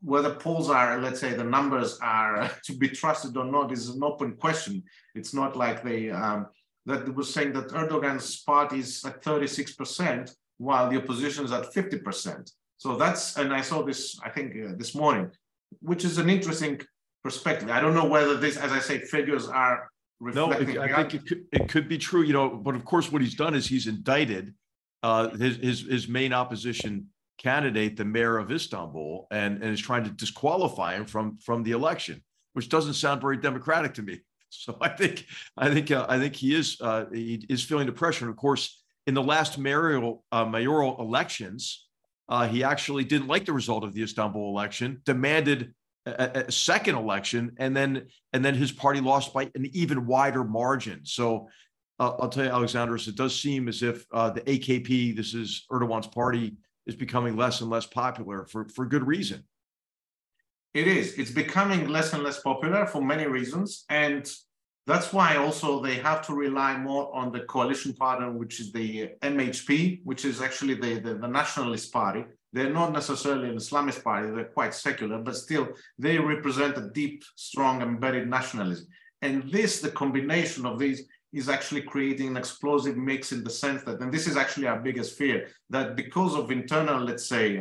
[0.03, 4.03] whether polls are, let's say, the numbers are to be trusted or not is an
[4.03, 4.83] open question.
[5.15, 6.47] It's not like they um,
[6.87, 12.51] that was saying that Erdogan's party is at 36%, while the opposition is at 50%.
[12.79, 15.31] So that's, and I saw this, I think, uh, this morning,
[15.81, 16.81] which is an interesting
[17.23, 17.71] perspective.
[17.71, 20.75] I don't know whether this, as I say, figures are reflecting.
[20.75, 23.23] No, I think it could, it could be true, you know, but of course, what
[23.23, 24.55] he's done is he's indicted
[25.05, 27.07] uh, his, his, his main opposition
[27.39, 31.73] candidate, the mayor of Istanbul, and, and is trying to disqualify him from from the
[31.73, 34.21] election, which doesn't sound very democratic to me.
[34.55, 35.25] So I think
[35.57, 38.27] I think uh, I think he is uh, he is feeling the pressure.
[38.27, 41.89] And of course, in the last mayoral uh, mayoral elections,
[42.29, 45.73] uh, he actually didn't like the result of the Istanbul election, demanded
[46.05, 50.45] a, a, second election, and then and then his party lost by an even wider
[50.45, 51.01] margin.
[51.05, 51.49] So.
[51.99, 55.67] Uh, I'll tell you, Alexandros, it does seem as if uh, the AKP, this is
[55.71, 59.45] Erdogan's party, is becoming less and less popular for, for good reason.
[60.75, 61.15] It is.
[61.19, 63.85] It's becoming less and less popular for many reasons.
[63.91, 64.31] And
[64.87, 69.11] that's why also they have to rely more on the coalition partner, which is the
[69.23, 72.25] MHP, which is actually the, the, the, nationalist party.
[72.53, 75.69] They're not necessarily an Islamist party, they're quite secular, but still
[75.99, 78.89] they represent a deep, strong, embedded nationalism.
[79.21, 83.83] And this, the combination of these, is actually creating an explosive mix in the sense
[83.85, 87.61] that, and this is actually our biggest fear, that because of internal, let's say,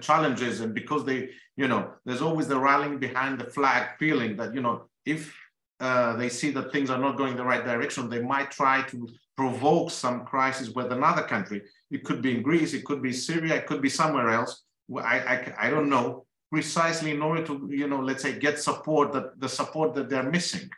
[0.00, 4.54] challenges and because they, you know, there's always the rallying behind the flag feeling that,
[4.54, 5.36] you know, if
[5.80, 9.08] uh, they see that things are not going the right direction, they might try to
[9.36, 11.62] provoke some crisis with another country.
[11.90, 14.64] It could be in Greece, it could be Syria, it could be somewhere else.
[14.96, 19.12] I, I, I don't know, precisely in order to, you know, let's say get support,
[19.12, 20.68] that the support that they're missing.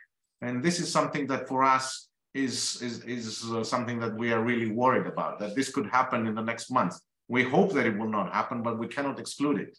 [0.41, 4.41] And this is something that for us is, is, is uh, something that we are
[4.41, 6.95] really worried about, that this could happen in the next month.
[7.27, 9.77] We hope that it will not happen, but we cannot exclude it.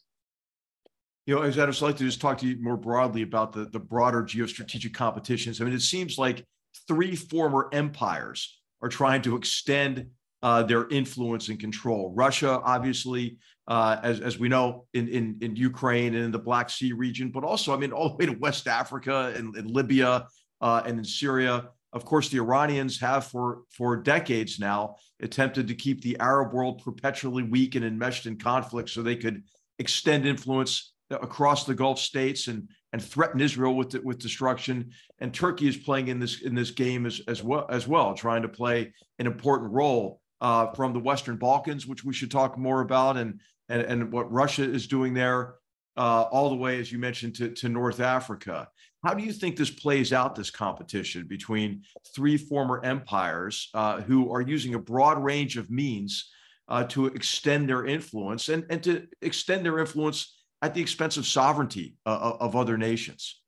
[1.27, 3.79] You know, I'd just like to just talk to you more broadly about the, the
[3.79, 5.61] broader geostrategic competitions.
[5.61, 6.45] I mean, it seems like
[6.87, 10.07] three former empires are trying to extend
[10.43, 12.13] uh, their influence and control.
[12.15, 16.69] Russia, obviously, uh, as, as we know, in, in, in Ukraine and in the Black
[16.69, 20.27] Sea region, but also, I mean, all the way to West Africa and, and Libya
[20.61, 21.71] uh, and in Syria.
[21.95, 26.83] Of course, the Iranians have for, for decades now attempted to keep the Arab world
[26.85, 29.45] perpetually weak and enmeshed in conflict so they could
[29.79, 34.91] extend influence across the Gulf states and and threaten Israel with with destruction.
[35.21, 38.43] And Turkey is playing in this in this game as as well as well, trying
[38.43, 42.81] to play an important role uh, from the Western Balkans, which we should talk more
[42.81, 45.55] about, and and and what Russia is doing there,
[45.97, 48.69] uh, all the way as you mentioned to to North Africa.
[49.05, 50.35] How do you think this plays out?
[50.35, 51.83] This competition between
[52.15, 56.31] three former empires uh, who are using a broad range of means
[56.69, 61.27] uh, to extend their influence and and to extend their influence at the expense of
[61.27, 63.43] sovereignty uh, of other nations?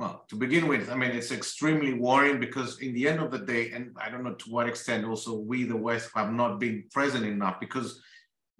[0.00, 3.40] Well, to begin with, I mean, it's extremely worrying because, in the end of the
[3.40, 6.84] day, and I don't know to what extent also we, the West, have not been
[6.90, 8.00] present enough because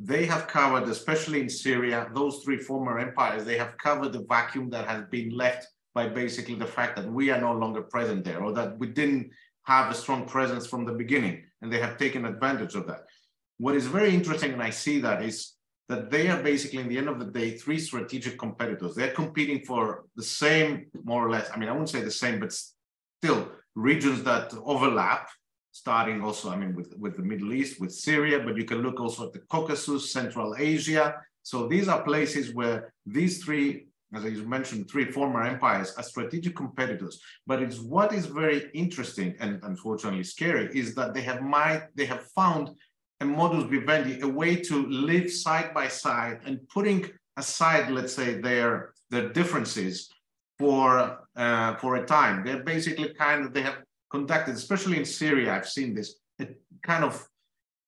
[0.02, 4.70] they have covered, especially in Syria, those three former empires, they have covered the vacuum
[4.70, 8.42] that has been left by basically the fact that we are no longer present there
[8.42, 9.30] or that we didn't
[9.64, 13.02] have a strong presence from the beginning and they have taken advantage of that.
[13.58, 15.52] What is very interesting, and I see that, is
[15.90, 18.94] that they are basically, in the end of the day, three strategic competitors.
[18.94, 22.40] They're competing for the same, more or less, I mean, I wouldn't say the same,
[22.40, 22.58] but
[23.22, 25.28] still regions that overlap,
[25.72, 29.00] starting also, I mean, with, with the Middle East, with Syria, but you can look
[29.00, 31.14] also at the Caucasus, Central Asia.
[31.42, 36.56] So these are places where these three, as I mentioned, three former empires are strategic
[36.56, 37.20] competitors.
[37.46, 42.06] But it's what is very interesting and unfortunately scary is that they have might they
[42.06, 42.70] have found
[43.20, 48.40] a modus vivendi, a way to live side by side and putting aside, let's say,
[48.40, 50.10] their their differences
[50.58, 52.44] for uh, for a time.
[52.44, 53.78] They're basically kind of they have
[54.10, 56.48] conducted, especially in Syria, I've seen this a
[56.82, 57.26] kind of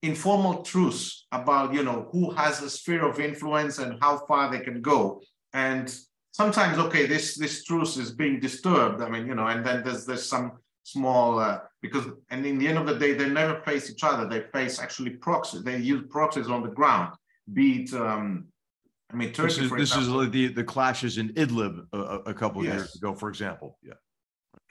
[0.03, 4.61] informal truce about you know who has a sphere of influence and how far they
[4.61, 5.23] can go.
[5.53, 5.95] And
[6.33, 9.03] sometimes, okay, this this truce is being disturbed.
[9.03, 10.53] I mean, you know, and then there's there's some
[10.85, 14.29] small uh, because and in the end of the day they never face each other
[14.29, 17.15] they face actually proxies they use proxies on the ground
[17.53, 18.47] be it um,
[19.11, 22.35] I mean Turkey this is, this example, is the the clashes in Idlib a, a
[22.35, 22.75] couple yes.
[22.75, 23.95] years ago for example yeah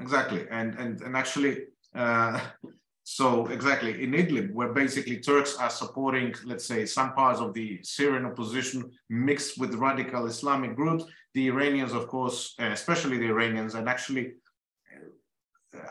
[0.02, 0.46] exactly.
[0.50, 1.54] And and and actually
[1.96, 2.40] uh,
[3.04, 7.80] so exactly in Idlib where basically Turks are supporting let's say some parts of the
[7.84, 13.90] Syrian opposition mixed with radical Islamic groups the Iranians of course especially the Iranians and
[13.90, 14.34] actually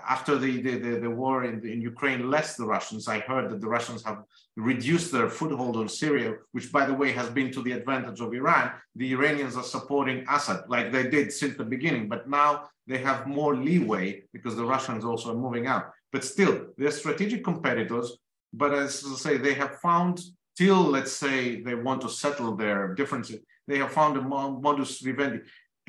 [0.07, 3.61] after the, the, the, the, war in, in Ukraine left the Russians, I heard that
[3.61, 4.25] the Russians have
[4.57, 8.35] reduced their foothold on Syria, which, by the way, has been to the advantage of
[8.35, 8.73] Iran.
[8.97, 13.27] The Iranians are supporting Assad like they did since the beginning, but now they have
[13.27, 15.91] more leeway because the Russians also are moving out.
[16.13, 18.19] But still, they're strategic competitors.
[18.53, 20.21] But as I say, they have found,
[20.59, 23.41] till let's say they want to settle their differences,
[23.71, 25.41] they have found a modus vivendi.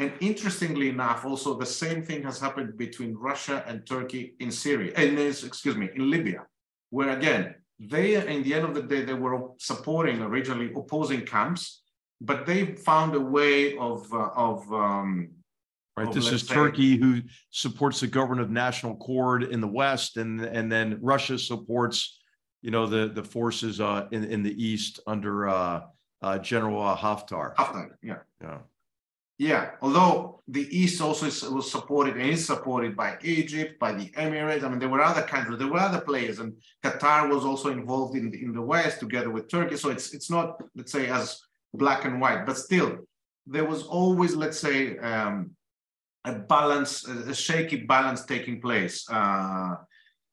[0.01, 4.91] And interestingly enough, also the same thing has happened between Russia and Turkey in Syria,
[4.95, 6.47] and excuse me, in Libya,
[6.89, 11.83] where again, they, in the end of the day, they were supporting originally opposing camps,
[12.19, 15.29] but they found a way of, uh, of um,
[15.97, 16.11] Right.
[16.11, 20.39] This is say, Turkey who supports the government of national accord in the West, and
[20.39, 22.21] and then Russia supports,
[22.61, 25.81] you know, the the forces uh, in in the East under uh,
[26.21, 27.53] uh, General Haftar.
[27.55, 28.59] Haftar, yeah, yeah.
[29.41, 34.63] Yeah, although the East also was supported and is supported by Egypt, by the Emirates.
[34.63, 38.15] I mean, there were other countries, there were other players, and Qatar was also involved
[38.15, 39.77] in the, in the West together with Turkey.
[39.77, 41.41] So it's it's not let's say as
[41.73, 42.99] black and white, but still,
[43.47, 45.55] there was always, let's say, um,
[46.23, 49.09] a balance, a, shaky balance taking place.
[49.09, 49.73] Uh,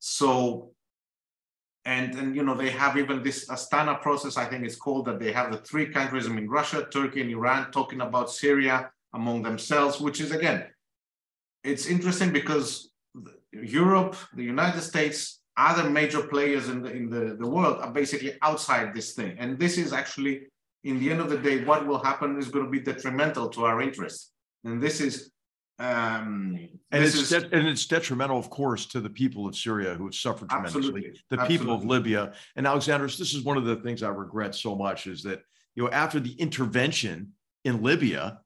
[0.00, 0.72] so,
[1.86, 4.36] and and you know they have even this Astana process.
[4.36, 6.26] I think it's called that they have the three countries.
[6.26, 10.66] I mean, Russia, Turkey, and Iran talking about Syria among themselves, which is again,
[11.64, 12.90] it's interesting because
[13.52, 18.32] Europe, the United States, other major players in the in the, the world are basically
[18.42, 20.48] outside this thing, and this is actually
[20.84, 23.64] in the end of the day, what will happen is going to be detrimental to
[23.64, 24.30] our interests.
[24.64, 25.30] And this is
[25.80, 26.58] um,
[26.90, 30.06] and it's is, de- and it's detrimental, of course, to the people of Syria who
[30.06, 30.80] have suffered tremendously.
[30.80, 31.58] Absolutely, the absolutely.
[31.58, 33.16] people of Libya and Alexandros.
[33.16, 35.40] This is one of the things I regret so much is that
[35.76, 37.32] you know after the intervention
[37.64, 38.40] in Libya,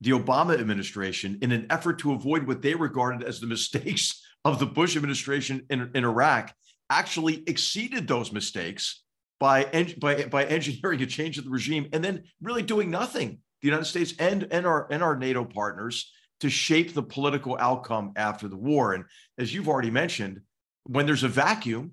[0.00, 4.58] the Obama administration, in an effort to avoid what they regarded as the mistakes of
[4.58, 6.54] the Bush administration in, in Iraq,
[6.90, 9.02] actually exceeded those mistakes
[9.40, 9.64] by,
[9.98, 13.86] by, by engineering a change of the regime and then really doing nothing, the United
[13.86, 18.56] States and, and, our, and our NATO partners, to shape the political outcome after the
[18.56, 18.92] war.
[18.92, 19.04] And
[19.38, 20.40] as you've already mentioned,
[20.84, 21.92] when there's a vacuum,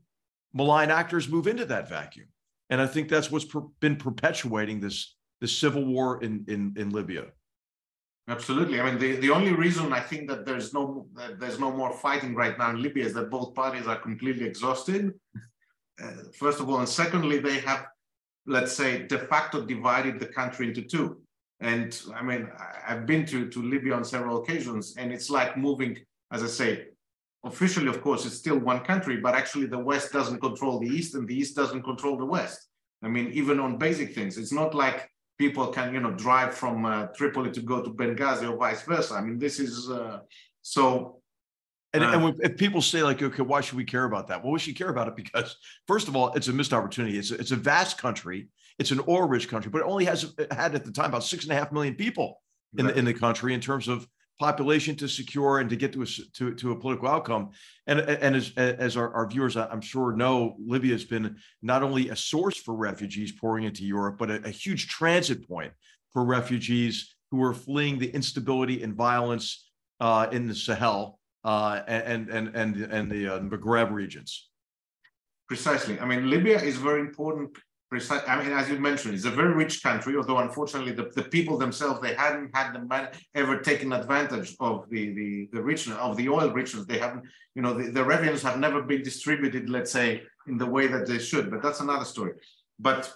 [0.53, 2.27] malign actors move into that vacuum.
[2.69, 6.89] And I think that's what's per- been perpetuating this, this civil war in, in, in
[6.89, 7.27] Libya.
[8.29, 8.79] Absolutely.
[8.79, 11.91] I mean, the, the only reason I think that there's no that there's no more
[11.91, 15.13] fighting right now in Libya is that both parties are completely exhausted
[16.01, 17.85] uh, first of all, and secondly, they have,
[18.45, 21.21] let's say, de facto divided the country into two.
[21.59, 22.49] And I mean,
[22.87, 25.97] I've been to, to Libya on several occasions, and it's like moving,
[26.31, 26.85] as I say,
[27.45, 31.15] officially, of course, it's still one country, but actually the West doesn't control the East
[31.15, 32.67] and the East doesn't control the West.
[33.03, 36.85] I mean, even on basic things, it's not like people can, you know, drive from
[36.85, 39.15] uh, Tripoli to go to Benghazi or vice versa.
[39.15, 40.19] I mean, this is uh,
[40.61, 41.21] so
[41.93, 44.43] and, uh, and if people say like, okay, why should we care about that?
[44.43, 45.55] Well, we should care about it because
[45.87, 47.17] first of all, it's a missed opportunity.
[47.17, 48.47] It's a, it's a vast country.
[48.79, 51.53] It's an oil-rich country, but it only has had at the time about six and
[51.53, 52.41] a half million people
[52.75, 52.93] in right.
[52.93, 54.07] the in the country in terms of
[54.39, 57.51] population to secure and to get to a to, to a political outcome.
[57.87, 62.09] And and as as our, our viewers, I'm sure know, Libya has been not only
[62.09, 65.73] a source for refugees pouring into Europe, but a, a huge transit point
[66.11, 69.69] for refugees who are fleeing the instability and violence
[69.99, 74.49] uh, in the Sahel uh, and and and and the uh, Maghreb regions.
[75.47, 75.99] Precisely.
[75.99, 77.57] I mean, Libya is very important.
[77.93, 78.23] Precise.
[78.27, 80.15] I mean, as you mentioned, it's a very rich country.
[80.17, 84.89] Although unfortunately, the, the people themselves they hadn't had the man ever taken advantage of
[84.89, 86.87] the the the richness of the oil richness.
[86.87, 90.65] They haven't, you know, the, the revenues have never been distributed, let's say, in the
[90.65, 91.51] way that they should.
[91.51, 92.33] But that's another story.
[92.79, 93.13] But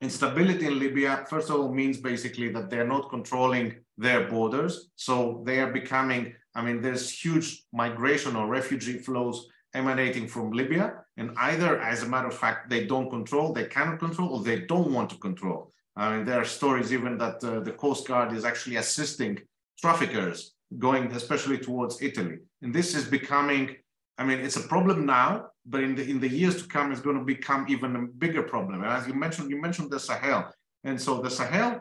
[0.00, 3.66] instability in Libya, first of all, means basically that they're not controlling
[3.98, 4.88] their borders.
[4.96, 10.94] So they are becoming I mean, there's huge migration or refugee flows emanating from Libya.
[11.16, 14.60] And either, as a matter of fact, they don't control, they cannot control, or they
[14.60, 15.72] don't want to control.
[15.96, 19.38] I mean, there are stories even that uh, the Coast Guard is actually assisting
[19.80, 22.38] traffickers going, especially towards Italy.
[22.62, 23.76] And this is becoming,
[24.18, 27.00] I mean, it's a problem now, but in the in the years to come, it's
[27.00, 28.82] going to become even a bigger problem.
[28.82, 30.50] And as you mentioned, you mentioned the Sahel.
[30.84, 31.80] And so the Sahel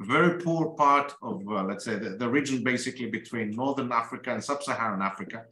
[0.00, 4.42] very poor part of, uh, let's say, the, the, region basically between Northern Africa and
[4.42, 5.44] Sub-Saharan Africa,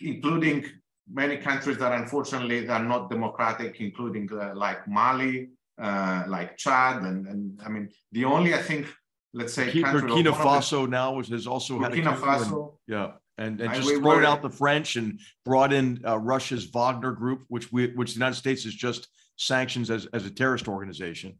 [0.00, 0.64] including
[1.12, 7.26] many countries that unfortunately are not democratic, including uh, like Mali, uh, like Chad, and,
[7.26, 8.86] and I mean, the only, I think,
[9.32, 12.52] let's say, Burkina Faso the, now has also Burkina had a Faso.
[12.52, 13.12] And, yeah.
[13.38, 17.72] And, and just thrown out the French and brought in uh, Russia's Wagner group, which
[17.72, 21.38] we, which the United States has just sanctions as, as a terrorist organization.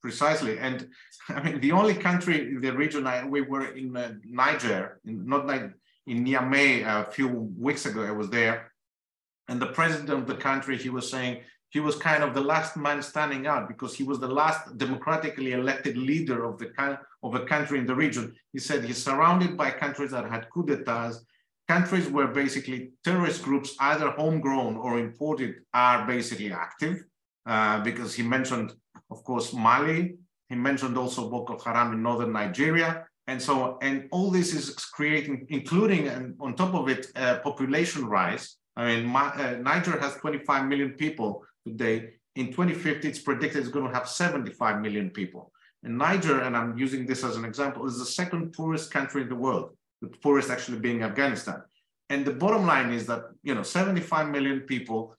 [0.00, 0.58] Precisely.
[0.58, 0.88] And
[1.28, 5.26] I mean, the only country in the region, I, we were in uh, Niger, in,
[5.26, 5.72] not like
[6.06, 8.72] in Niamey a few weeks ago, I was there.
[9.48, 12.76] And the president of the country, he was saying he was kind of the last
[12.76, 17.44] man standing out because he was the last democratically elected leader of the of a
[17.44, 18.34] country in the region.
[18.52, 21.24] He said he's surrounded by countries that had coup d'etats,
[21.68, 27.04] countries where basically terrorist groups, either homegrown or imported, are basically active.
[27.44, 28.72] Uh, because he mentioned
[29.10, 30.16] of course, Mali.
[30.48, 33.06] He mentioned also Boko Haram in northern Nigeria.
[33.26, 38.06] And so, and all this is creating, including and on top of it, uh, population
[38.06, 38.56] rise.
[38.76, 42.10] I mean, my, uh, Niger has 25 million people today.
[42.36, 45.52] In 2050, it's predicted it's going to have 75 million people.
[45.82, 49.28] And Niger, and I'm using this as an example, is the second poorest country in
[49.28, 51.62] the world, the poorest actually being Afghanistan.
[52.10, 55.16] And the bottom line is that, you know, 75 million people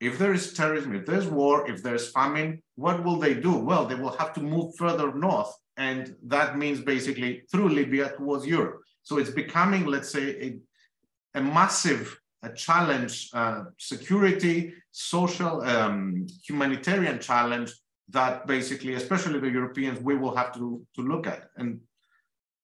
[0.00, 3.56] if there is terrorism, if there's war, if there's famine, what will they do?
[3.56, 5.52] Well, they will have to move further north.
[5.78, 8.80] And that means basically through Libya towards Europe.
[9.04, 10.58] So it's becoming, let's say,
[11.34, 17.72] a, a massive a challenge, uh, security, social, um, humanitarian challenge
[18.10, 21.48] that basically, especially the Europeans, we will have to, to look at.
[21.56, 21.80] And,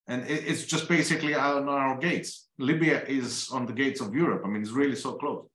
[0.07, 2.47] and it, it's just basically on our gates.
[2.57, 4.43] Libya is on the gates of Europe.
[4.45, 5.45] I mean, it's really so close.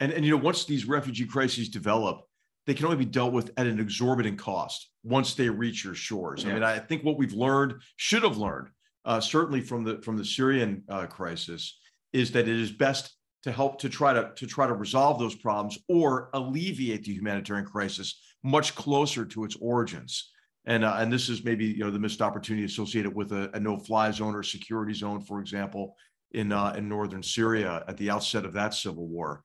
[0.00, 2.22] And, and you know, once these refugee crises develop,
[2.66, 6.44] they can only be dealt with at an exorbitant cost once they reach your shores.
[6.44, 6.50] Yeah.
[6.50, 8.68] I mean, I think what we've learned, should have learned,
[9.04, 11.78] uh, certainly from the from the Syrian uh, crisis,
[12.12, 15.34] is that it is best to help to try to to try to resolve those
[15.34, 20.30] problems or alleviate the humanitarian crisis much closer to its origins.
[20.66, 23.60] And uh, and this is maybe you know the missed opportunity associated with a, a
[23.60, 25.94] no-fly zone or security zone, for example,
[26.32, 29.42] in uh, in northern Syria at the outset of that civil war.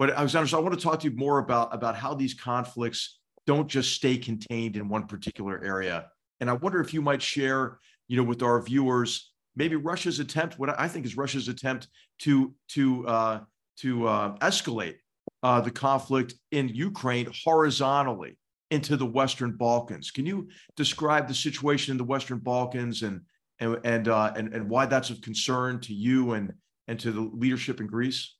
[0.00, 3.68] But Alexandros I want to talk to you more about about how these conflicts don't
[3.68, 6.06] just stay contained in one particular area.
[6.40, 7.78] And I wonder if you might share,
[8.08, 11.88] you know, with our viewers maybe Russia's attempt, what I think is Russia's attempt
[12.20, 13.40] to to uh,
[13.80, 14.96] to uh, escalate
[15.42, 18.38] uh, the conflict in Ukraine horizontally
[18.70, 20.10] into the Western Balkans.
[20.10, 23.20] Can you describe the situation in the Western Balkans and
[23.58, 26.54] and and uh, and, and why that's of concern to you and
[26.88, 28.34] and to the leadership in Greece?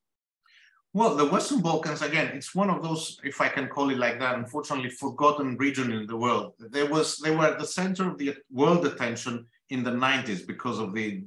[0.92, 4.18] Well, the Western Balkans, again, it's one of those, if I can call it like
[4.18, 6.54] that, unfortunately forgotten region in the world.
[6.58, 10.80] There was, they were at the center of the world attention in the 90s because
[10.80, 11.22] of the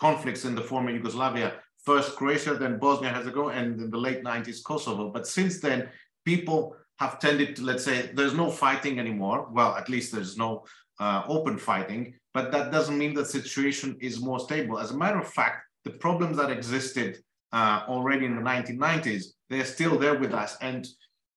[0.00, 1.54] conflicts in the former Yugoslavia,
[1.84, 5.10] first Croatia, then Bosnia Herzegovina, and in the late 90s, Kosovo.
[5.10, 5.88] But since then,
[6.24, 9.48] people have tended to, let's say, there's no fighting anymore.
[9.50, 10.64] Well, at least there's no
[11.00, 14.78] uh, open fighting, but that doesn't mean the situation is more stable.
[14.78, 17.18] As a matter of fact, the problems that existed
[17.52, 20.56] uh, already in the 1990s, they're still there with us.
[20.60, 20.86] And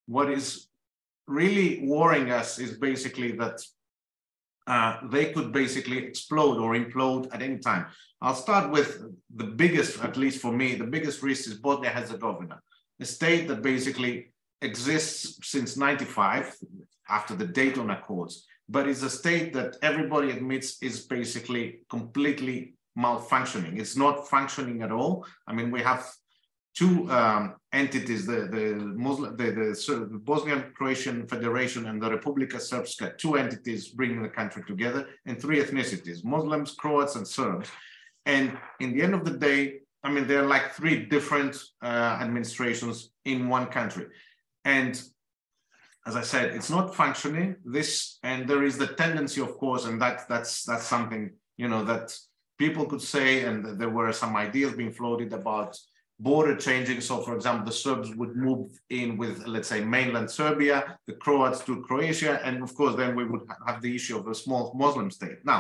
[0.08, 0.68] what is
[1.28, 3.60] really worrying us is basically that
[4.68, 7.86] uh, they could basically explode or implode at any time.
[8.22, 9.04] I'll start with
[9.36, 12.60] the biggest, at least for me, the biggest risk is Bosnia Herzegovina,
[13.00, 16.56] a state that basically exists since 95
[17.10, 23.80] after the Dayton Accords, but is a state that everybody admits is basically completely malfunctioning.
[23.80, 25.26] It's not functioning at all.
[25.48, 26.10] I mean, we have
[26.76, 33.18] two um, entities, the, the, Muslim, the, the, Bosnian Croatian Federation and the Republika Srpska,
[33.18, 37.70] two entities bringing the country together, and three ethnicities, Muslims, Croats, and Serbs.
[38.26, 43.12] And in the end of the day, I mean, they're like three different uh, administrations
[43.26, 44.08] in one country.
[44.66, 45.02] And
[46.06, 47.56] as I said, it's not functioning.
[47.64, 51.84] This and there is the tendency, of course, and that that's that's something you know
[51.86, 52.18] that
[52.66, 55.72] people could say, and there were some ideas being floated about
[56.30, 57.00] border changing.
[57.02, 58.68] So, for example, the Serbs would move
[59.00, 60.78] in with, let's say, mainland Serbia,
[61.10, 64.36] the Croats to Croatia, and of course, then we would have the issue of a
[64.44, 65.40] small Muslim state.
[65.54, 65.60] Now,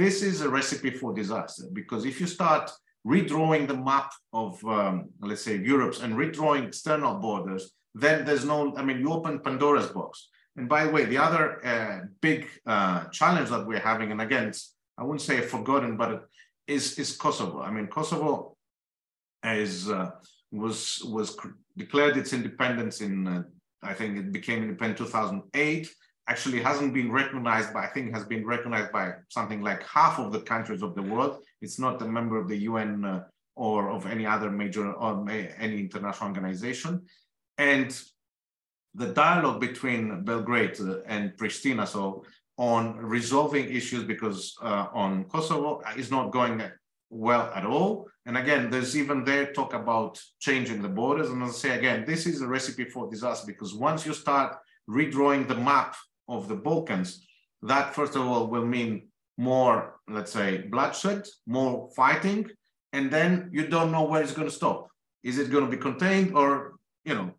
[0.00, 2.66] this is a recipe for disaster because if you start
[3.14, 4.10] redrawing the map
[4.42, 4.94] of, um,
[5.30, 7.62] let's say, Europe's and redrawing external borders,
[8.04, 10.28] then there's no, I mean, you open Pandora's box.
[10.56, 14.48] And by the way, the other uh, big uh, challenge that we're having, and again,
[15.00, 16.10] I wouldn't say forgotten, but
[16.70, 17.60] is is Kosovo.
[17.60, 18.56] I mean, Kosovo
[19.42, 20.10] is uh,
[20.52, 21.36] was was
[21.76, 23.42] declared its independence in uh,
[23.82, 25.90] I think it became independent 2008.
[26.28, 30.32] Actually, hasn't been recognized by I think has been recognized by something like half of
[30.32, 31.42] the countries of the world.
[31.60, 33.24] It's not a member of the UN uh,
[33.56, 37.02] or of any other major or any international organization,
[37.58, 37.90] and
[38.94, 42.24] the dialogue between Belgrade and Pristina, so
[42.60, 46.62] on resolving issues because uh, on Kosovo is not going
[47.08, 48.06] well at all.
[48.26, 51.30] And again, there's even there talk about changing the borders.
[51.30, 54.58] And as I say again, this is a recipe for disaster because once you start
[54.86, 55.96] redrawing the map
[56.28, 57.26] of the Balkans,
[57.62, 59.08] that first of all will mean
[59.38, 62.46] more, let's say, bloodshed, more fighting,
[62.92, 64.88] and then you don't know where it's going to stop.
[65.22, 66.74] Is it going to be contained or,
[67.06, 67.30] you know?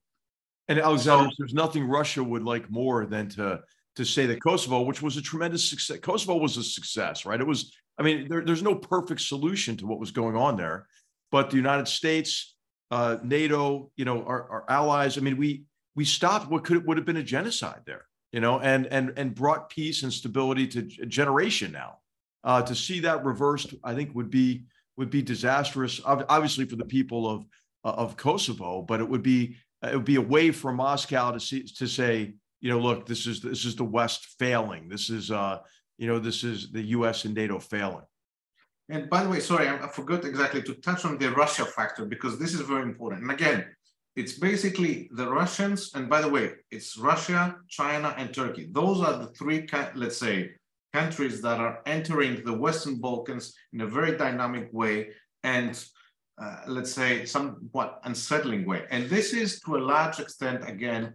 [0.68, 3.60] And Alexandros, there's nothing Russia would like more than to
[4.02, 7.40] to say that Kosovo, which was a tremendous success, Kosovo was a success, right?
[7.40, 10.88] It was I mean, there, there's no perfect solution to what was going on there,
[11.32, 12.56] but the United States,
[12.90, 15.18] uh, NATO, you know, our, our allies.
[15.18, 15.64] I mean, we
[15.96, 19.36] we stopped what could would have been a genocide there, you know, and and and
[19.36, 22.00] brought peace and stability to a generation now.
[22.44, 24.64] Uh, to see that reversed, I think would be
[24.98, 27.46] would be disastrous, obviously for the people of
[27.84, 31.64] of Kosovo, but it would be it would be a way for Moscow to see
[31.64, 34.88] to say, you know, look, this is this is the West failing.
[34.88, 35.60] This is uh,
[35.98, 38.06] you know, this is the US and NATO failing.
[38.90, 42.38] And by the way, sorry, I forgot exactly to touch on the Russia factor because
[42.38, 43.22] this is very important.
[43.22, 43.66] And again,
[44.16, 48.68] it's basically the Russians, and by the way, it's Russia, China, and Turkey.
[48.72, 50.52] Those are the three, let's say,
[50.92, 55.12] countries that are entering the Western Balkans in a very dynamic way
[55.44, 55.82] and
[56.42, 58.86] uh, let's say somewhat unsettling way.
[58.92, 61.14] And this is to a large extent, again,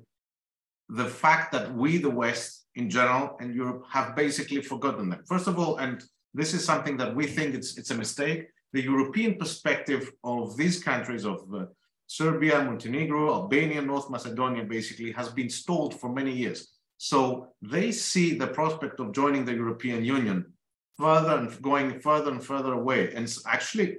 [0.89, 5.23] the fact that we, the West in general, and Europe have basically forgotten them.
[5.27, 6.03] First of all, and
[6.35, 10.83] this is something that we think it's, it's a mistake, the European perspective of these
[10.83, 11.65] countries of uh,
[12.07, 16.75] Serbia, Montenegro, Albania, North Macedonia basically has been stalled for many years.
[16.99, 20.53] So they see the prospect of joining the European Union
[20.99, 23.13] further and going further and further away.
[23.15, 23.99] And actually,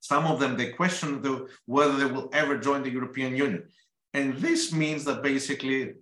[0.00, 3.64] some of them, they question the, whether they will ever join the European Union.
[4.14, 5.94] And this means that basically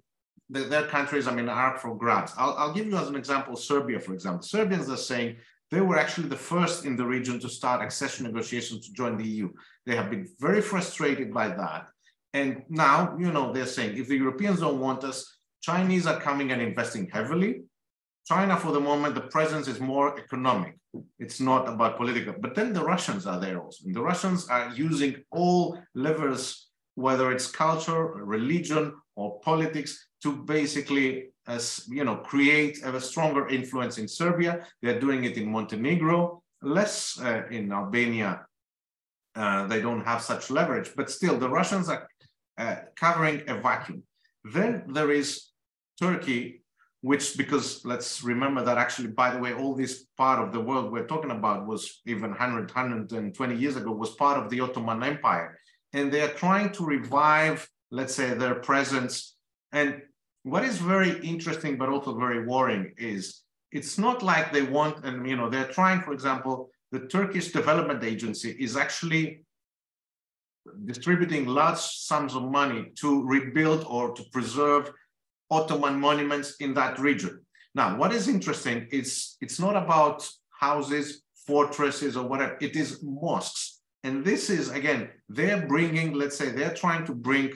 [0.50, 2.32] the, their countries, I mean, are for grabs.
[2.36, 4.42] I'll, I'll give you as an example, Serbia, for example.
[4.42, 5.36] Serbians are saying
[5.70, 9.26] they were actually the first in the region to start accession negotiations to join the
[9.26, 9.50] EU.
[9.84, 11.88] They have been very frustrated by that.
[12.32, 16.52] And now, you know, they're saying if the Europeans don't want us, Chinese are coming
[16.52, 17.62] and investing heavily.
[18.26, 20.76] China, for the moment, the presence is more economic.
[21.18, 22.34] It's not about political.
[22.38, 23.84] But then the Russians are there also.
[23.86, 26.65] And the Russians are using all levers,
[26.96, 33.98] whether it's culture, religion, or politics, to basically as you know create a stronger influence
[33.98, 34.66] in Serbia.
[34.82, 38.46] They're doing it in Montenegro, less uh, in Albania.
[39.34, 42.08] Uh, they don't have such leverage, but still the Russians are
[42.58, 44.02] uh, covering a vacuum.
[44.44, 45.50] Then there is
[46.00, 46.62] Turkey,
[47.02, 50.90] which because let's remember that actually, by the way, all this part of the world
[50.90, 55.58] we're talking about was even 100, 120 years ago was part of the Ottoman Empire.
[55.96, 59.34] And they are trying to revive, let's say, their presence.
[59.72, 60.02] And
[60.44, 63.42] what is very interesting, but also very worrying is
[63.72, 68.04] it's not like they want, and you know, they're trying, for example, the Turkish Development
[68.04, 69.42] Agency is actually
[70.84, 74.92] distributing large sums of money to rebuild or to preserve
[75.50, 77.40] Ottoman monuments in that region.
[77.74, 80.28] Now, what is interesting is it's not about
[80.60, 82.56] houses, fortresses, or whatever.
[82.60, 83.75] It is mosques.
[84.06, 87.50] And this is, again, they're bringing, let's say, they're trying to bring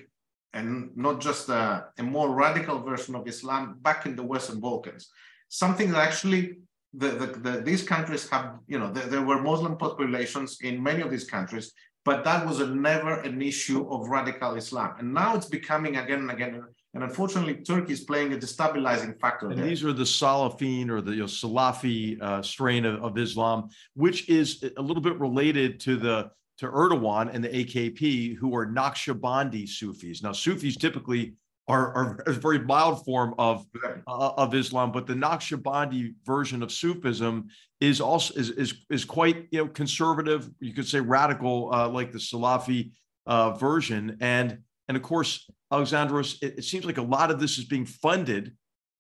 [0.53, 5.11] and not just a, a, more radical version of Islam back in the Western Balkans.
[5.49, 6.59] Something that actually
[6.93, 11.03] the, the, the, these countries have, you know, there, there were Muslim populations in many
[11.03, 11.73] of these countries,
[12.05, 14.95] but that was a, never an issue of radical Islam.
[14.99, 16.65] And now it's becoming again and again.
[16.95, 19.51] And unfortunately, Turkey is playing a destabilizing factor.
[19.51, 19.67] And there.
[19.67, 24.29] these are the Salafin or the you know, Salafi uh, strain of, of Islam, which
[24.29, 29.67] is a little bit related to the to Erdogan and the AKP, who are Naqshbandi
[29.67, 30.23] Sufis.
[30.23, 31.33] Now, Sufis typically
[31.67, 33.65] are, are a very mild form of
[34.07, 37.49] uh, of Islam, but the Naqshbandi version of Sufism
[37.81, 40.51] is also is is, is quite you know conservative.
[40.61, 42.91] You could say radical, uh, like the Salafi
[43.27, 44.59] uh, version, and
[44.89, 46.43] and of course, Alexandros.
[46.43, 48.55] It, it, seems like a lot of this is being funded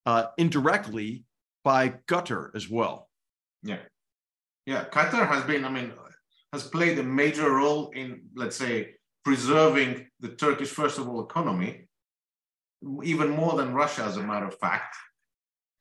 [0.06, 1.24] uh, indirectly
[1.62, 3.10] by Qatar as well.
[3.62, 3.80] Yeah,
[4.64, 4.86] yeah.
[4.86, 5.66] Qatar has been.
[5.66, 5.92] I mean,
[6.52, 8.94] has played a major role in, let's say,
[9.24, 11.86] preserving the Turkish, first of all, economy,
[13.02, 14.96] even more than Russia, as a matter of fact.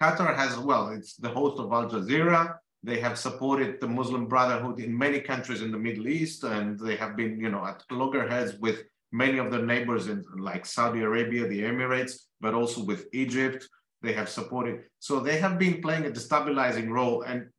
[0.01, 2.55] Qatar has, well, it's the host of Al Jazeera.
[2.83, 6.95] They have supported the Muslim Brotherhood in many countries in the Middle East, and they
[6.95, 11.47] have been, you know, at loggerheads with many of their neighbors in like Saudi Arabia,
[11.47, 13.67] the Emirates, but also with Egypt.
[14.01, 14.83] They have supported.
[14.99, 17.23] So they have been playing a destabilizing role.
[17.23, 17.49] And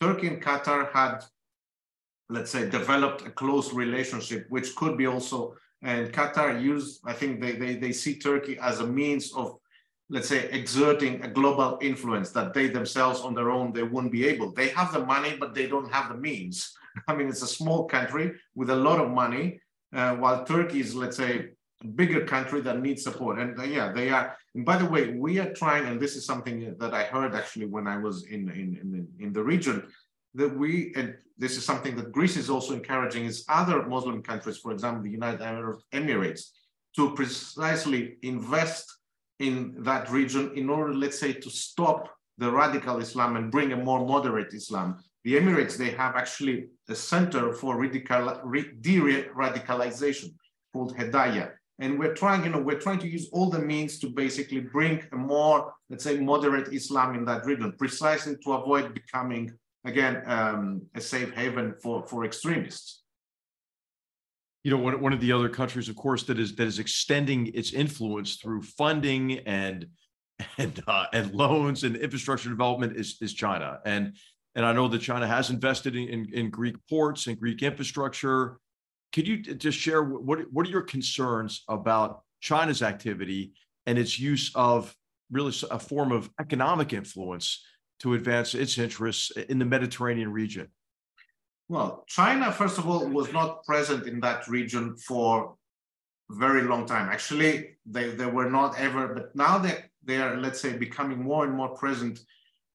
[0.00, 1.24] Turkey and Qatar had
[2.28, 7.40] let's say, developed a close relationship, which could be also, and Qatar used, I think
[7.40, 9.56] they, they, they see Turkey as a means of,
[10.10, 14.26] let's say, exerting a global influence that they themselves on their own, they wouldn't be
[14.26, 14.52] able.
[14.52, 16.74] They have the money, but they don't have the means.
[17.08, 19.60] I mean, it's a small country with a lot of money,
[19.94, 21.50] uh, while Turkey is, let's say,
[21.82, 23.38] a bigger country that needs support.
[23.38, 24.36] And uh, yeah, they are.
[24.54, 27.66] And by the way, we are trying, and this is something that I heard actually
[27.66, 29.86] when I was in, in, in, in the region,
[30.38, 34.58] that we, and this is something that Greece is also encouraging, is other Muslim countries,
[34.58, 36.52] for example, the United Arab Emirates,
[36.96, 38.86] to precisely invest
[39.40, 42.08] in that region in order, let's say, to stop
[42.38, 44.96] the radical Islam and bring a more moderate Islam.
[45.24, 50.32] The Emirates, they have actually a center for de-radicalization
[50.72, 51.50] called Hedayah.
[51.80, 55.02] And we're trying, you know, we're trying to use all the means to basically bring
[55.12, 59.52] a more, let's say, moderate Islam in that region, precisely to avoid becoming
[59.88, 63.02] again um, a safe haven for for extremists.
[64.64, 67.48] You know, one, one of the other countries, of course, that is that is extending
[67.54, 69.86] its influence through funding and
[70.58, 73.80] and uh, and loans and infrastructure development is is China.
[73.84, 74.16] And
[74.54, 78.58] and I know that China has invested in, in, in Greek ports and Greek infrastructure.
[79.12, 83.52] Could you just share what what are your concerns about China's activity
[83.86, 84.94] and its use of
[85.30, 87.64] really a form of economic influence
[88.00, 90.68] to advance its interests in the Mediterranean region?
[91.68, 95.54] Well, China, first of all, was not present in that region for
[96.30, 97.08] a very long time.
[97.10, 101.44] Actually, they, they were not ever, but now they, they are, let's say, becoming more
[101.44, 102.20] and more present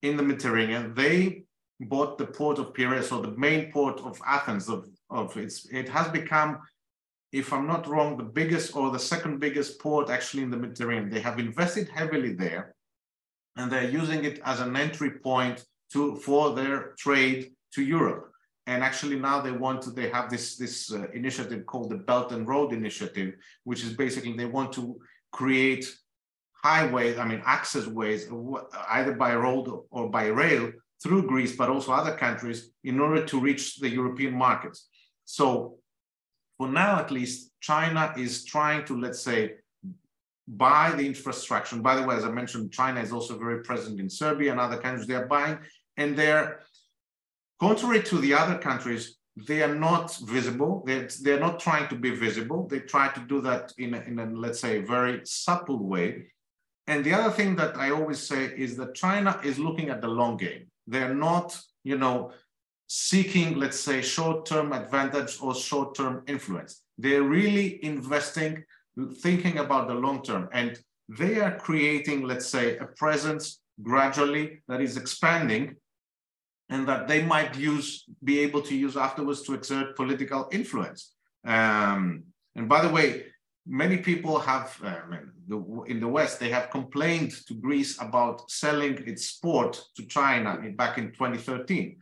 [0.04, 0.94] in the Mediterranean.
[0.94, 1.46] They
[1.80, 5.90] bought the port of Piraeus, or the main port of Athens, of, of its, it
[5.90, 6.60] has become,
[7.32, 11.10] if I'm not wrong, the biggest or the second biggest port actually in the Mediterranean.
[11.10, 12.76] They have invested heavily there,
[13.56, 18.32] and they're using it as an entry point to for their trade to Europe.
[18.66, 22.32] And actually now they want to, they have this, this uh, initiative called the Belt
[22.32, 23.34] and Road Initiative,
[23.66, 25.00] which is basically they want to
[25.32, 25.86] create
[26.64, 28.30] highways, I mean, access ways,
[28.90, 33.40] either by road or by rail through Greece, but also other countries in order to
[33.40, 34.88] reach the European markets.
[35.26, 35.78] So
[36.58, 39.56] for now, at least, China is trying to, let's say,
[40.48, 41.76] buy the infrastructure.
[41.76, 44.60] And by the way, as I mentioned, China is also very present in Serbia and
[44.60, 45.08] other countries.
[45.08, 45.58] They're buying,
[45.98, 46.60] and they're
[47.60, 49.18] contrary to the other countries,
[49.48, 50.84] they are not visible.
[50.86, 52.68] They're, they're not trying to be visible.
[52.68, 56.28] They try to do that in a, in a, let's say, very subtle way.
[56.88, 60.08] And the other thing that I always say is that China is looking at the
[60.08, 60.68] long game.
[60.86, 62.32] They're not, you know,
[62.88, 66.82] seeking, let's say, short-term advantage or short-term influence.
[66.98, 68.64] They're really investing,
[69.22, 70.50] thinking about the long term.
[70.54, 70.80] And
[71.10, 75.76] they are creating, let's say, a presence gradually that is expanding
[76.70, 81.14] and that they might use, be able to use afterwards to exert political influence.
[81.46, 82.24] Um,
[82.56, 83.26] and by the way,
[83.66, 84.96] many people have, uh,
[85.88, 90.98] in the West, they have complained to Greece about selling its sport to China back
[90.98, 91.98] in 2013.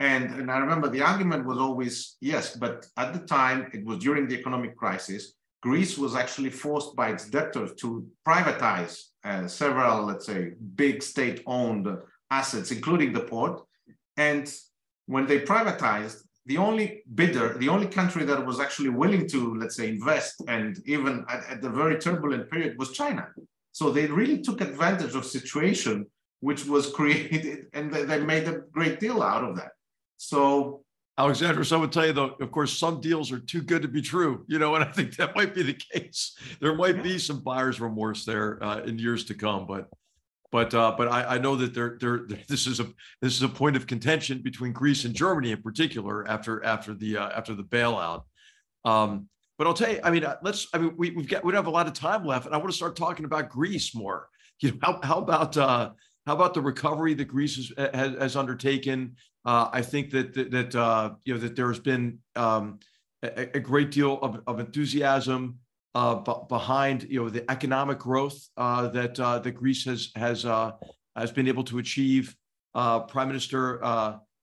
[0.00, 3.98] And, and I remember the argument was always yes, but at the time, it was
[3.98, 10.04] during the economic crisis, Greece was actually forced by its debtors to privatize uh, several,
[10.06, 11.88] let's say, big state owned
[12.30, 13.62] assets, including the port.
[14.16, 14.52] And
[15.06, 19.76] when they privatized, the only bidder, the only country that was actually willing to, let's
[19.76, 23.28] say, invest and even at, at the very turbulent period was China.
[23.72, 26.06] So they really took advantage of situation
[26.40, 29.72] which was created and they, they made a great deal out of that.
[30.16, 30.82] So
[31.18, 34.00] Alexandros I would tell you though, of course, some deals are too good to be
[34.00, 36.36] true, you know, and I think that might be the case.
[36.60, 39.88] There might be some buyer's remorse there uh, in years to come, but
[40.50, 42.86] but uh, but I, I know that there there this is a
[43.20, 47.16] this is a point of contention between Greece and Germany in particular after after the
[47.16, 48.22] uh, after the bailout.
[48.84, 50.68] Um, but I'll tell you, I mean, uh, let's.
[50.72, 52.58] I mean, we we've got we don't have a lot of time left, and I
[52.58, 54.28] want to start talking about Greece more.
[54.60, 55.90] You know, how how about uh,
[56.28, 59.16] how about the recovery that Greece has has, has undertaken?
[59.46, 62.80] Uh, I think that that, that uh, you know that there has been um,
[63.22, 65.56] a, a, great deal of, of enthusiasm
[65.94, 70.44] uh, b- behind you know the economic growth uh, that uh, that Greece has has
[70.44, 70.72] uh,
[71.16, 72.36] has been able to achieve.
[72.74, 73.78] Prime Minister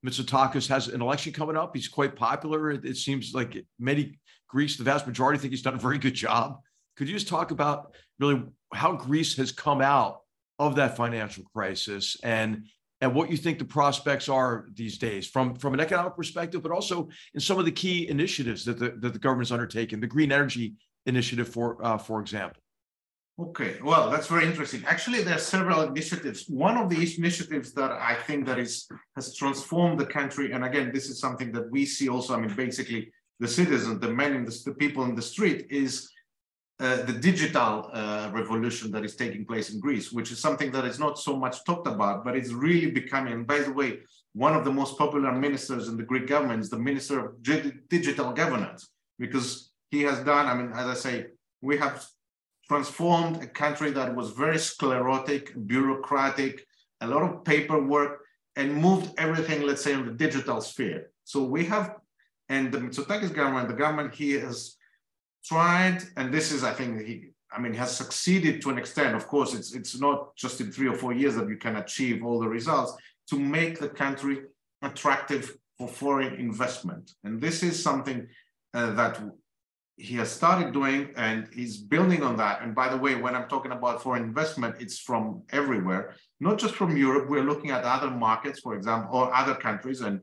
[0.04, 1.76] Mitsotakis has an election coming up.
[1.76, 2.72] He's quite popular.
[2.72, 4.20] It, it, seems like many
[4.50, 6.62] Greeks, the vast majority, think he's done a very good job.
[6.98, 8.42] Could you just talk about really
[8.74, 10.25] how Greece has come out
[10.60, 12.66] of that financial crisis and
[13.02, 16.72] and what you think the prospects are these days from, from an economic perspective, but
[16.72, 20.32] also in some of the key initiatives that the, that the government's undertaken, the green
[20.32, 20.76] energy
[21.06, 22.62] initiative, for uh, for example?
[23.38, 24.82] Okay, well, that's very interesting.
[24.86, 26.46] Actually, there are several initiatives.
[26.48, 30.92] One of the initiatives that I think that is has transformed the country, and again,
[30.94, 32.34] this is something that we see also.
[32.34, 36.10] I mean, basically, the citizens, the men in the, the people in the street, is
[36.80, 40.86] uh, the digital uh, revolution that is taking place in Greece, which is something that
[40.86, 43.34] is not so much talked about, but it's really becoming.
[43.34, 44.00] And by the way,
[44.34, 47.42] one of the most popular ministers in the Greek government is the minister of
[47.90, 50.48] digital governance, because he has done.
[50.48, 51.28] I mean, as I say,
[51.62, 52.06] we have
[52.68, 56.66] transformed a country that was very sclerotic, bureaucratic,
[57.00, 58.20] a lot of paperwork,
[58.58, 61.12] and moved everything, let's say, in the digital sphere.
[61.24, 61.96] So we have,
[62.50, 64.75] and the Mitsotakis government, the government, he has
[65.48, 69.16] tried, and this is, I think, he, I mean, has succeeded to an extent.
[69.16, 72.24] Of course, it's it's not just in three or four years that you can achieve
[72.26, 72.94] all the results
[73.30, 74.42] to make the country
[74.82, 77.14] attractive for foreign investment.
[77.24, 78.28] And this is something
[78.74, 79.22] uh, that
[79.98, 82.62] he has started doing and he's building on that.
[82.62, 86.76] And by the way, when I'm talking about foreign investment, it's from everywhere, not just
[86.76, 87.30] from Europe.
[87.30, 90.02] We're looking at other markets, for example, or other countries.
[90.02, 90.22] And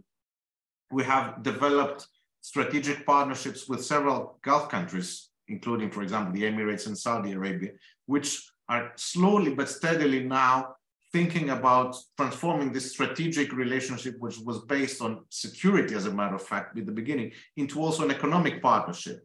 [0.91, 2.07] we have developed
[2.43, 7.71] strategic partnerships with several Gulf countries, including, for example, the Emirates and Saudi Arabia,
[8.07, 10.75] which are slowly but steadily now
[11.13, 16.43] thinking about transforming this strategic relationship, which was based on security, as a matter of
[16.43, 19.21] fact, at the beginning, into also an economic partnership.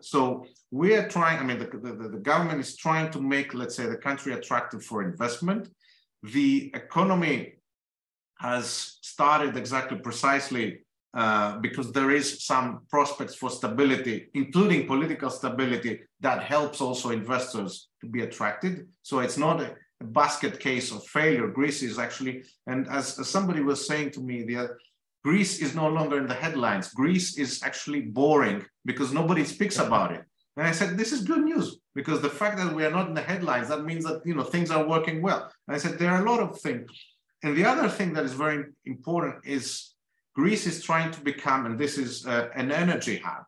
[0.00, 3.74] So we are trying, I mean, the, the, the government is trying to make, let's
[3.74, 5.68] say, the country attractive for investment.
[6.22, 7.54] The economy
[8.38, 10.84] has started exactly precisely
[11.14, 17.88] uh, because there is some prospects for stability, including political stability, that helps also investors
[18.00, 18.86] to be attracted.
[19.02, 21.48] So it's not a, a basket case of failure.
[21.48, 24.70] Greece is actually, and as, as somebody was saying to me, the
[25.24, 26.88] Greece is no longer in the headlines.
[26.88, 30.24] Greece is actually boring because nobody speaks about it.
[30.56, 33.14] And I said, this is good news because the fact that we are not in
[33.14, 35.50] the headlines, that means that you know things are working well.
[35.66, 36.90] And I said, there are a lot of things.
[37.42, 39.91] And the other thing that is very important is
[40.34, 43.44] Greece is trying to become, and this is uh, an energy hub,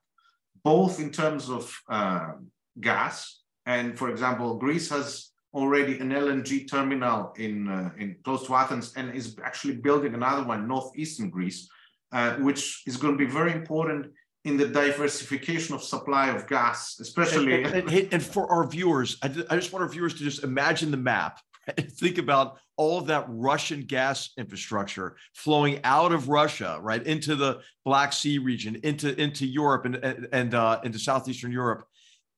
[0.62, 2.32] both in terms of uh,
[2.80, 8.54] gas, and for example, Greece has already an LNG terminal in, uh, in close to
[8.54, 11.68] Athens and is actually building another one northeastern Greece,
[12.12, 14.12] uh, which is going to be very important
[14.44, 17.62] in the diversification of supply of gas, especially.
[17.64, 20.90] And, and, and for our viewers, I, I just want our viewers to just imagine
[20.90, 21.40] the map
[21.80, 27.60] think about all of that Russian gas infrastructure flowing out of Russia, right, into the
[27.84, 31.86] Black Sea region, into into Europe and and uh, into southeastern Europe,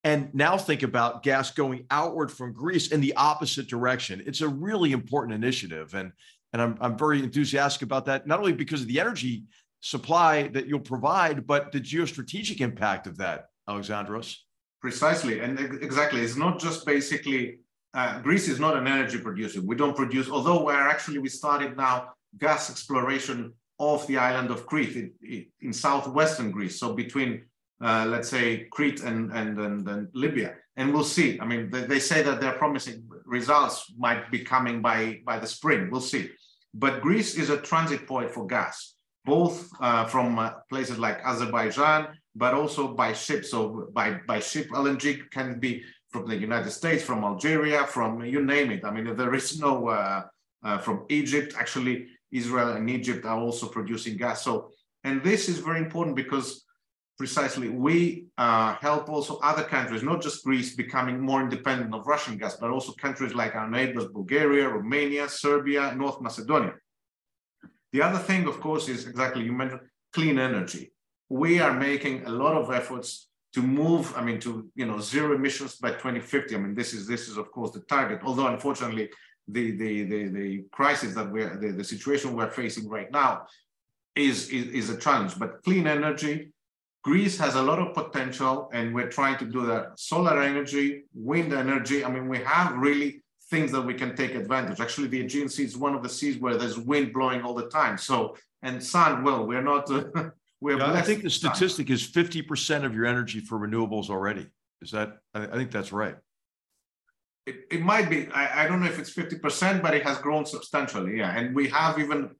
[0.05, 4.23] and now think about gas going outward from Greece in the opposite direction.
[4.27, 6.13] It's a really important initiative, and
[6.53, 8.27] and I'm I'm very enthusiastic about that.
[8.27, 9.45] Not only because of the energy
[9.81, 14.37] supply that you'll provide, but the geostrategic impact of that, Alexandros.
[14.81, 17.61] Precisely, and exactly, it's not just basically
[17.97, 19.63] uh, Greece is not an energy producer.
[19.63, 24.67] We don't produce, although we're actually, we started now gas exploration of the island of
[24.67, 26.79] Crete in, in southwestern Greece.
[26.79, 27.47] So between,
[27.83, 30.57] uh, let's say, Crete and, and, and, and, Libya.
[30.77, 31.41] And we'll see.
[31.41, 35.47] I mean, they, they, say that they're promising results might be coming by, by the
[35.47, 35.89] spring.
[35.91, 36.29] We'll see.
[36.75, 38.95] But Greece is a transit point for gas,
[39.25, 43.47] both uh, from uh, places like Azerbaijan, but also by ship.
[43.47, 48.45] So by, by ship, LNG can be from the United States, from Algeria, from you
[48.45, 48.85] name it.
[48.85, 50.23] I mean, there is no, uh,
[50.63, 54.43] uh, from Egypt, actually, Israel and Egypt are also producing gas.
[54.43, 54.71] So,
[55.05, 56.65] and this is very important because
[57.19, 62.37] precisely we uh, help also other countries, not just Greece, becoming more independent of Russian
[62.37, 66.75] gas, but also countries like our neighbors, Bulgaria, Romania, Serbia, North Macedonia.
[67.93, 69.81] The other thing, of course, is exactly you mentioned
[70.13, 70.93] clean energy.
[71.29, 73.26] We are making a lot of efforts
[73.57, 76.55] to move, I mean, to you know zero emissions by 2050.
[76.55, 78.21] I mean, this is this is of course the target.
[78.23, 79.09] Although unfortunately,
[79.49, 83.47] the the the, the crisis that we're the, the situation we're facing right now
[84.15, 85.39] is, is is a challenge.
[85.39, 86.53] But clean energy,
[87.03, 89.99] Greece has a lot of potential, and we're trying to do that.
[89.99, 92.05] Solar energy, wind energy.
[92.05, 94.81] I mean, we have really things that we can take advantage.
[94.81, 97.71] Actually, the Aegean Sea is one of the seas where there's wind blowing all the
[97.71, 97.97] time.
[97.97, 99.25] So and sun.
[99.25, 99.89] Well, we're not.
[100.63, 104.47] Yeah, I think the statistic is 50% of your energy for renewables already.
[104.81, 106.17] Is that, I think that's right.
[107.47, 110.47] It, it might be, I, I don't know if it's 50%, but it has grown
[110.47, 111.19] substantially.
[111.19, 111.37] Yeah.
[111.37, 112.31] And we have even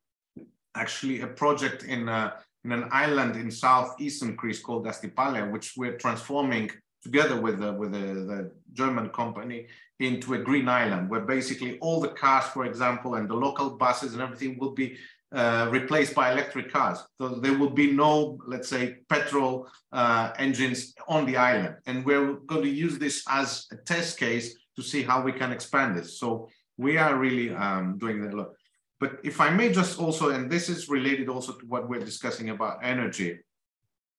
[0.75, 2.33] actually a project in, uh,
[2.65, 6.71] in an island in southeastern Greece called Astypalaia, which we're transforming
[7.03, 9.67] together with, the, with the, the German company
[10.01, 14.13] into a green island where basically all the cars, for example, and the local buses
[14.13, 14.97] and everything will be
[15.37, 16.99] uh, replaced by electric cars.
[17.21, 21.77] So there will be no, let's say, petrol uh, engines on the island.
[21.87, 25.53] And we're going to use this as a test case to see how we can
[25.53, 26.19] expand this.
[26.19, 28.33] So we are really um, doing that.
[28.33, 28.49] A lot.
[28.99, 32.49] But if I may just also, and this is related also to what we're discussing
[32.49, 33.39] about energy.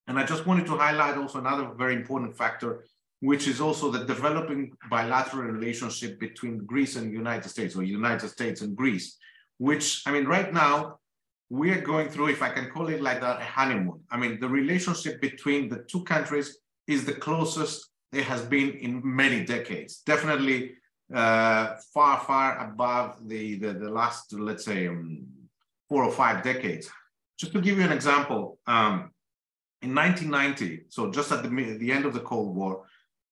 [0.06, 2.84] And I just wanted to highlight also another very important factor,
[3.20, 8.60] which is also the developing bilateral relationship between Greece and United States or United States
[8.60, 9.18] and Greece
[9.58, 10.98] which I mean, right now
[11.50, 14.00] we are going through, if I can call it like that, a honeymoon.
[14.10, 19.02] I mean, the relationship between the two countries is the closest it has been in
[19.04, 20.02] many decades.
[20.04, 20.72] Definitely
[21.14, 25.26] uh, far, far above the, the, the last, let's say, um,
[25.88, 26.90] four or five decades.
[27.38, 29.10] Just to give you an example, um,
[29.80, 32.84] in 1990, so just at the, the end of the Cold War,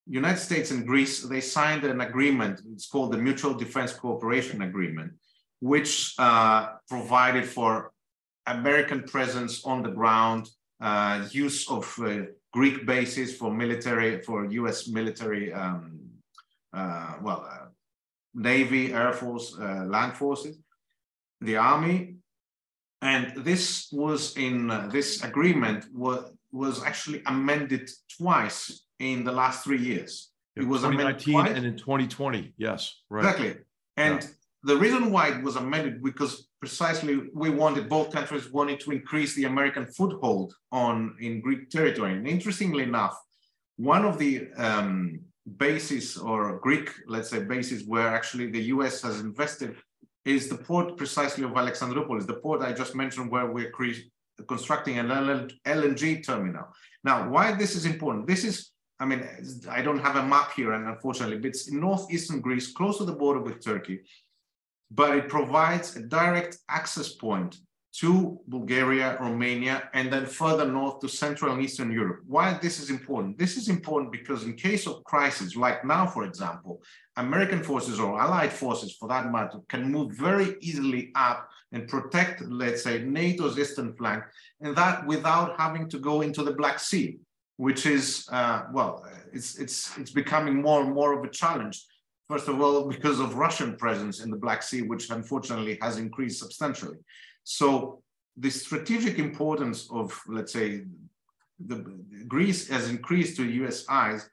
[0.07, 2.61] United States and Greece, they signed an agreement.
[2.73, 5.13] It's called the Mutual Defense Cooperation Agreement,
[5.61, 7.93] which uh, provided for
[8.47, 10.49] American presence on the ground,
[10.81, 12.23] uh, use of uh,
[12.53, 16.01] Greek bases for military, for US military, um,
[16.73, 17.67] uh, well, uh,
[18.35, 20.59] Navy, Air Force, uh, land forces,
[21.41, 22.17] the Army.
[23.03, 29.81] And this was in this agreement was, was actually amended twice in the last three
[29.81, 30.31] years.
[30.57, 32.55] It was 2019 and in 2020.
[32.57, 33.21] Yes, right.
[33.21, 33.57] Exactly.
[33.99, 34.29] And yeah
[34.67, 39.35] the reason why it was amended because precisely we wanted both countries wanted to increase
[39.35, 42.13] the American foothold on in Greek territory.
[42.15, 43.17] And interestingly enough,
[43.77, 45.21] one of the um,
[45.59, 49.03] bases or Greek, let's say, bases where actually the U.S.
[49.03, 49.77] has invested
[50.25, 53.73] is the port precisely of Alexandroupolis, the port I just mentioned where we're
[54.49, 56.67] constructing an LNG terminal.
[57.05, 58.27] Now, why this is important?
[58.27, 59.25] This is, I mean,
[59.71, 63.05] I don't have a map here, and unfortunately, but it's in northeastern Greece, close to
[63.05, 64.01] the border with Turkey,
[64.91, 67.59] but it provides a direct access point
[67.99, 72.21] to Bulgaria, Romania, and then further north to Central and Eastern Europe.
[72.27, 73.39] Why this is important?
[73.39, 76.83] This is important because in case of crisis, like now, for example,
[77.17, 82.43] American forces or Allied forces, for that matter, can move very easily up and protect,
[82.43, 84.23] let's say, NATO's eastern flank,
[84.61, 87.19] and that without having to go into the Black Sea,
[87.57, 91.83] which is, uh, well, it's, it's, it's becoming more and more of a challenge.
[92.29, 96.41] First of all, because of Russian presence in the Black Sea, which unfortunately has increased
[96.41, 96.99] substantially.
[97.45, 98.03] So
[98.37, 100.85] the strategic importance of, let's say,
[101.65, 101.77] the
[102.27, 104.29] Greece has increased to US eyes.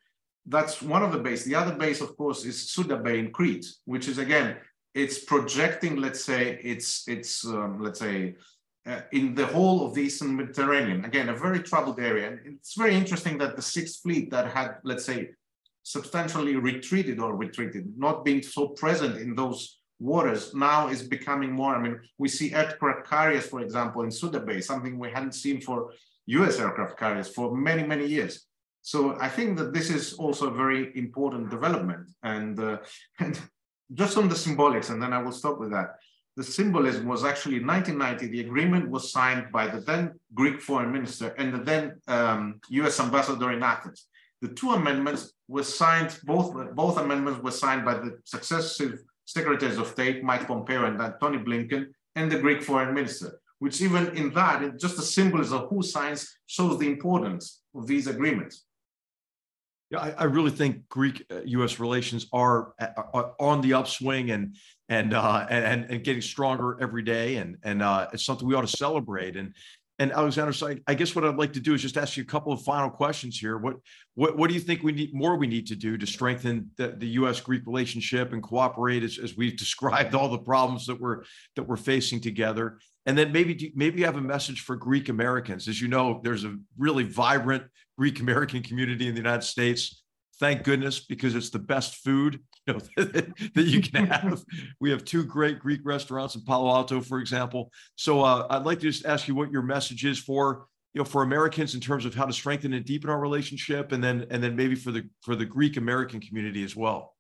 [0.46, 1.46] That's one of the base.
[1.46, 4.58] The other base, of course, is Suda Bay in Crete, which is again,
[4.94, 8.36] it's projecting, let's say, it's it's um, let's say
[8.86, 11.06] uh, in the whole of the Eastern Mediterranean.
[11.06, 12.28] Again, a very troubled area.
[12.28, 15.30] And it's very interesting that the Sixth Fleet that had, let's say,
[15.84, 21.76] substantially retreated or retreated, not being so present in those waters now is becoming more.
[21.76, 25.62] I mean, we see aircraft carriers, for example, in Suda Bay, something we hadn't seen
[25.62, 25.94] for
[26.28, 28.46] US aircraft carriers for many, many years.
[28.82, 32.10] So I think that this is also a very important development.
[32.24, 32.78] And, uh,
[33.20, 33.40] and
[33.94, 35.96] just on the symbolics, and then I will stop with that.
[36.36, 40.92] The symbolism was actually in 1990, the agreement was signed by the then Greek foreign
[40.92, 44.08] minister and the then um, US ambassador in Athens.
[44.44, 49.88] The two amendments were signed, both, both amendments were signed by the successive secretaries of
[49.88, 51.86] state, Mike Pompeo and Tony Blinken,
[52.18, 56.30] and the Greek foreign minister, which even in that, just the symbolism of who signs
[56.46, 58.66] shows the importance of these agreements.
[59.90, 61.80] Yeah, I, I really think Greek-U.S.
[61.80, 64.58] Uh, relations are, uh, are, on the upswing and
[64.90, 68.68] and uh, and and getting stronger every day, and and uh, it's something we ought
[68.68, 69.38] to celebrate.
[69.38, 69.54] And
[70.00, 72.52] and Alexandros I, guess what I'd like to do is just ask you a couple
[72.52, 73.58] of final questions here.
[73.58, 73.76] What
[74.16, 76.96] what what do you think we need more we need to do to strengthen the,
[76.98, 77.40] the U.S.
[77.40, 81.24] Greek relationship and cooperate as, as we've described all the problems that we're
[81.56, 82.80] that we're facing together?
[83.06, 85.68] And then maybe maybe you have a message for Greek Americans.
[85.68, 87.64] As you know, there's a really vibrant
[87.98, 90.04] Greek American community in the United States.
[90.40, 94.44] Thank goodness, because it's the best food you know, that you can have.
[94.80, 97.72] we have two great Greek restaurants in Palo Alto, for example.
[97.96, 101.06] So uh, I'd like to just ask you what your message is for you know
[101.06, 104.42] for Americans in terms of how to strengthen and deepen our relationship, and then and
[104.42, 107.16] then maybe for the for the Greek American community as well.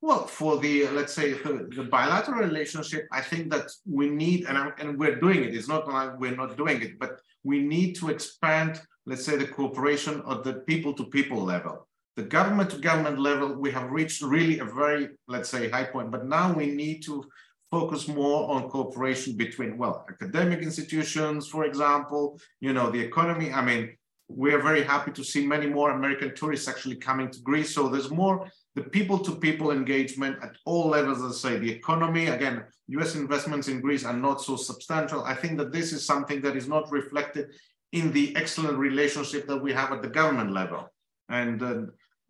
[0.00, 4.98] Well, for the let's say the, bilateral relationship, I think that we need, and, and
[4.98, 5.54] we're doing it.
[5.54, 9.46] It's not like we're not doing it, but we need to expand, let's say, the
[9.46, 14.64] cooperation at the people-to-people level the government to government level, we have reached really a
[14.64, 16.10] very, let's say, high point.
[16.10, 17.24] But now we need to
[17.70, 23.52] focus more on cooperation between, well, academic institutions, for example, you know, the economy.
[23.52, 23.96] I mean,
[24.28, 27.74] we are very happy to see many more American tourists actually coming to Greece.
[27.74, 31.18] So there's more the people-to-people engagement at all levels.
[31.20, 32.28] Let's say the economy.
[32.28, 33.16] Again, U.S.
[33.16, 35.24] investments in Greece are not so substantial.
[35.24, 37.46] I think that this is something that is not reflected
[37.92, 40.88] in the excellent relationship that we have at the government level.
[41.28, 41.82] And uh,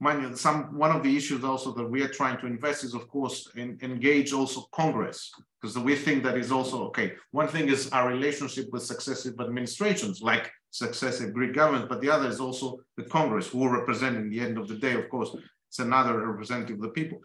[0.05, 2.95] mind you, some one of the issues also that we are trying to invest is,
[2.95, 5.19] of course, in, engage also Congress,
[5.57, 7.09] because we think that is also okay.
[7.41, 12.29] One thing is our relationship with successive administrations, like successive Greek governments, but the other
[12.29, 12.67] is also
[12.99, 15.31] the Congress, who represent, in the end of the day, of course,
[15.69, 17.19] it's another representative of the people.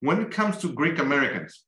[0.00, 1.64] When it comes to Greek Americans,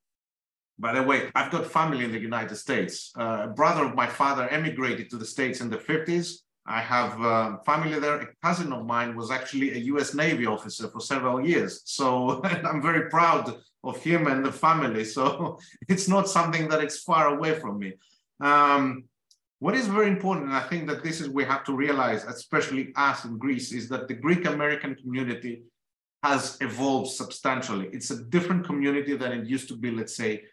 [0.79, 3.13] by the way, I've got family in the United States.
[3.17, 6.29] Uh, a brother of my father emigrated to the States in the 50s
[6.71, 8.21] I have uh, family there.
[8.21, 11.83] A cousin of mine was actually a US Navy officer for several years.
[11.85, 15.05] So I'm very proud of him and the family.
[15.05, 15.59] So
[15.89, 17.95] it's not something that is far away from me.
[18.41, 19.05] Um,
[19.59, 22.93] what is very important, and I think that this is we have to realize, especially
[22.97, 25.65] us in Greece, is that the Greek American community
[26.23, 27.89] has evolved substantially.
[27.93, 30.45] It's a different community than it used to be, let's say,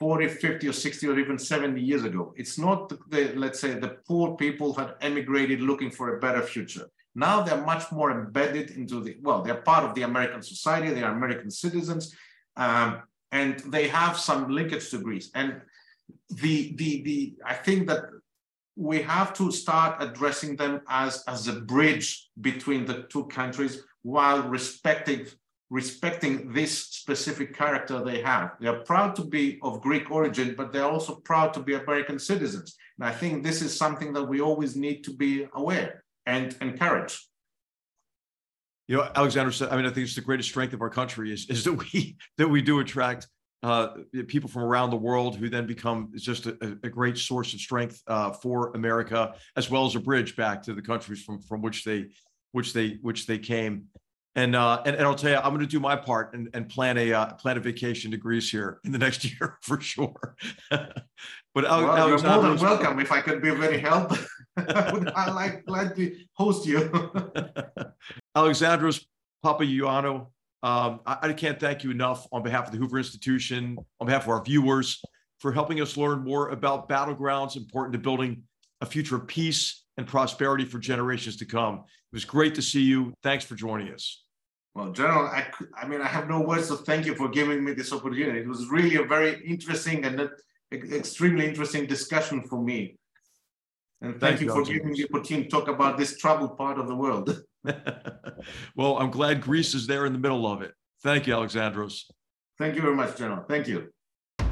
[0.00, 2.32] 40, 50 or 60 or even 70 years ago.
[2.36, 6.42] It's not the, the, let's say, the poor people had emigrated looking for a better
[6.42, 6.86] future.
[7.14, 11.02] Now they're much more embedded into the, well, they're part of the American society, they
[11.02, 12.14] are American citizens,
[12.56, 15.30] um, and they have some linkage to Greece.
[15.34, 15.60] And
[16.30, 18.04] the, the, the, I think that
[18.76, 24.42] we have to start addressing them as, as a bridge between the two countries while
[24.48, 25.26] respecting
[25.70, 28.52] respecting this specific character they have.
[28.60, 32.18] They are proud to be of Greek origin, but they're also proud to be American
[32.18, 32.76] citizens.
[32.98, 37.24] And I think this is something that we always need to be aware and encourage.
[38.88, 41.48] You know, Alexandros, I mean, I think it's the greatest strength of our country is,
[41.48, 43.28] is that we that we do attract
[43.62, 43.88] uh,
[44.26, 48.02] people from around the world who then become just a, a great source of strength
[48.08, 51.84] uh, for America, as well as a bridge back to the countries from from which
[51.84, 52.06] they
[52.50, 53.84] which they which they came.
[54.36, 56.68] And uh, and, and I'll tell you, I'm going to do my part and, and
[56.68, 60.36] plan a uh, plan a vacation to Greece here in the next year for sure.
[60.70, 60.94] but
[61.54, 63.00] well, you're more than welcome.
[63.00, 64.12] If I could be of any help,
[64.56, 66.78] I would I like glad to host you.
[68.36, 69.04] Alexandros
[69.44, 70.26] Papaioannou,
[70.62, 74.24] um, I, I, can't thank you enough on behalf of the Hoover Institution, on behalf
[74.24, 75.02] of our viewers,
[75.38, 78.42] for helping us learn more about battlegrounds important to building
[78.80, 81.84] a future of peace and prosperity for generations to come.
[82.12, 83.14] It was great to see you.
[83.22, 84.24] Thanks for joining us.
[84.74, 85.46] Well, General, I,
[85.76, 88.40] I mean, I have no words to thank you for giving me this opportunity.
[88.40, 90.28] It was really a very interesting and uh,
[90.72, 92.96] extremely interesting discussion for me.
[94.00, 96.78] And thank, thank you, for giving me the opportunity to talk about this troubled part
[96.78, 97.42] of the world.
[98.74, 100.72] well, I'm glad Greece is there in the middle of it.
[101.02, 102.04] Thank you, Alexandros.
[102.58, 103.44] Thank you very much, General.
[103.48, 103.92] Thank you.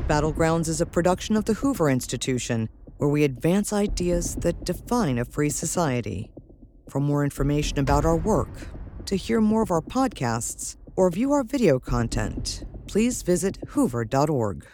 [0.06, 5.24] Battlegrounds is a production of the Hoover Institution, where we advance ideas that define a
[5.24, 6.30] free society.
[6.88, 8.48] For more information about our work,
[9.04, 14.66] to hear more of our podcasts, or view our video content, please visit hoover.org.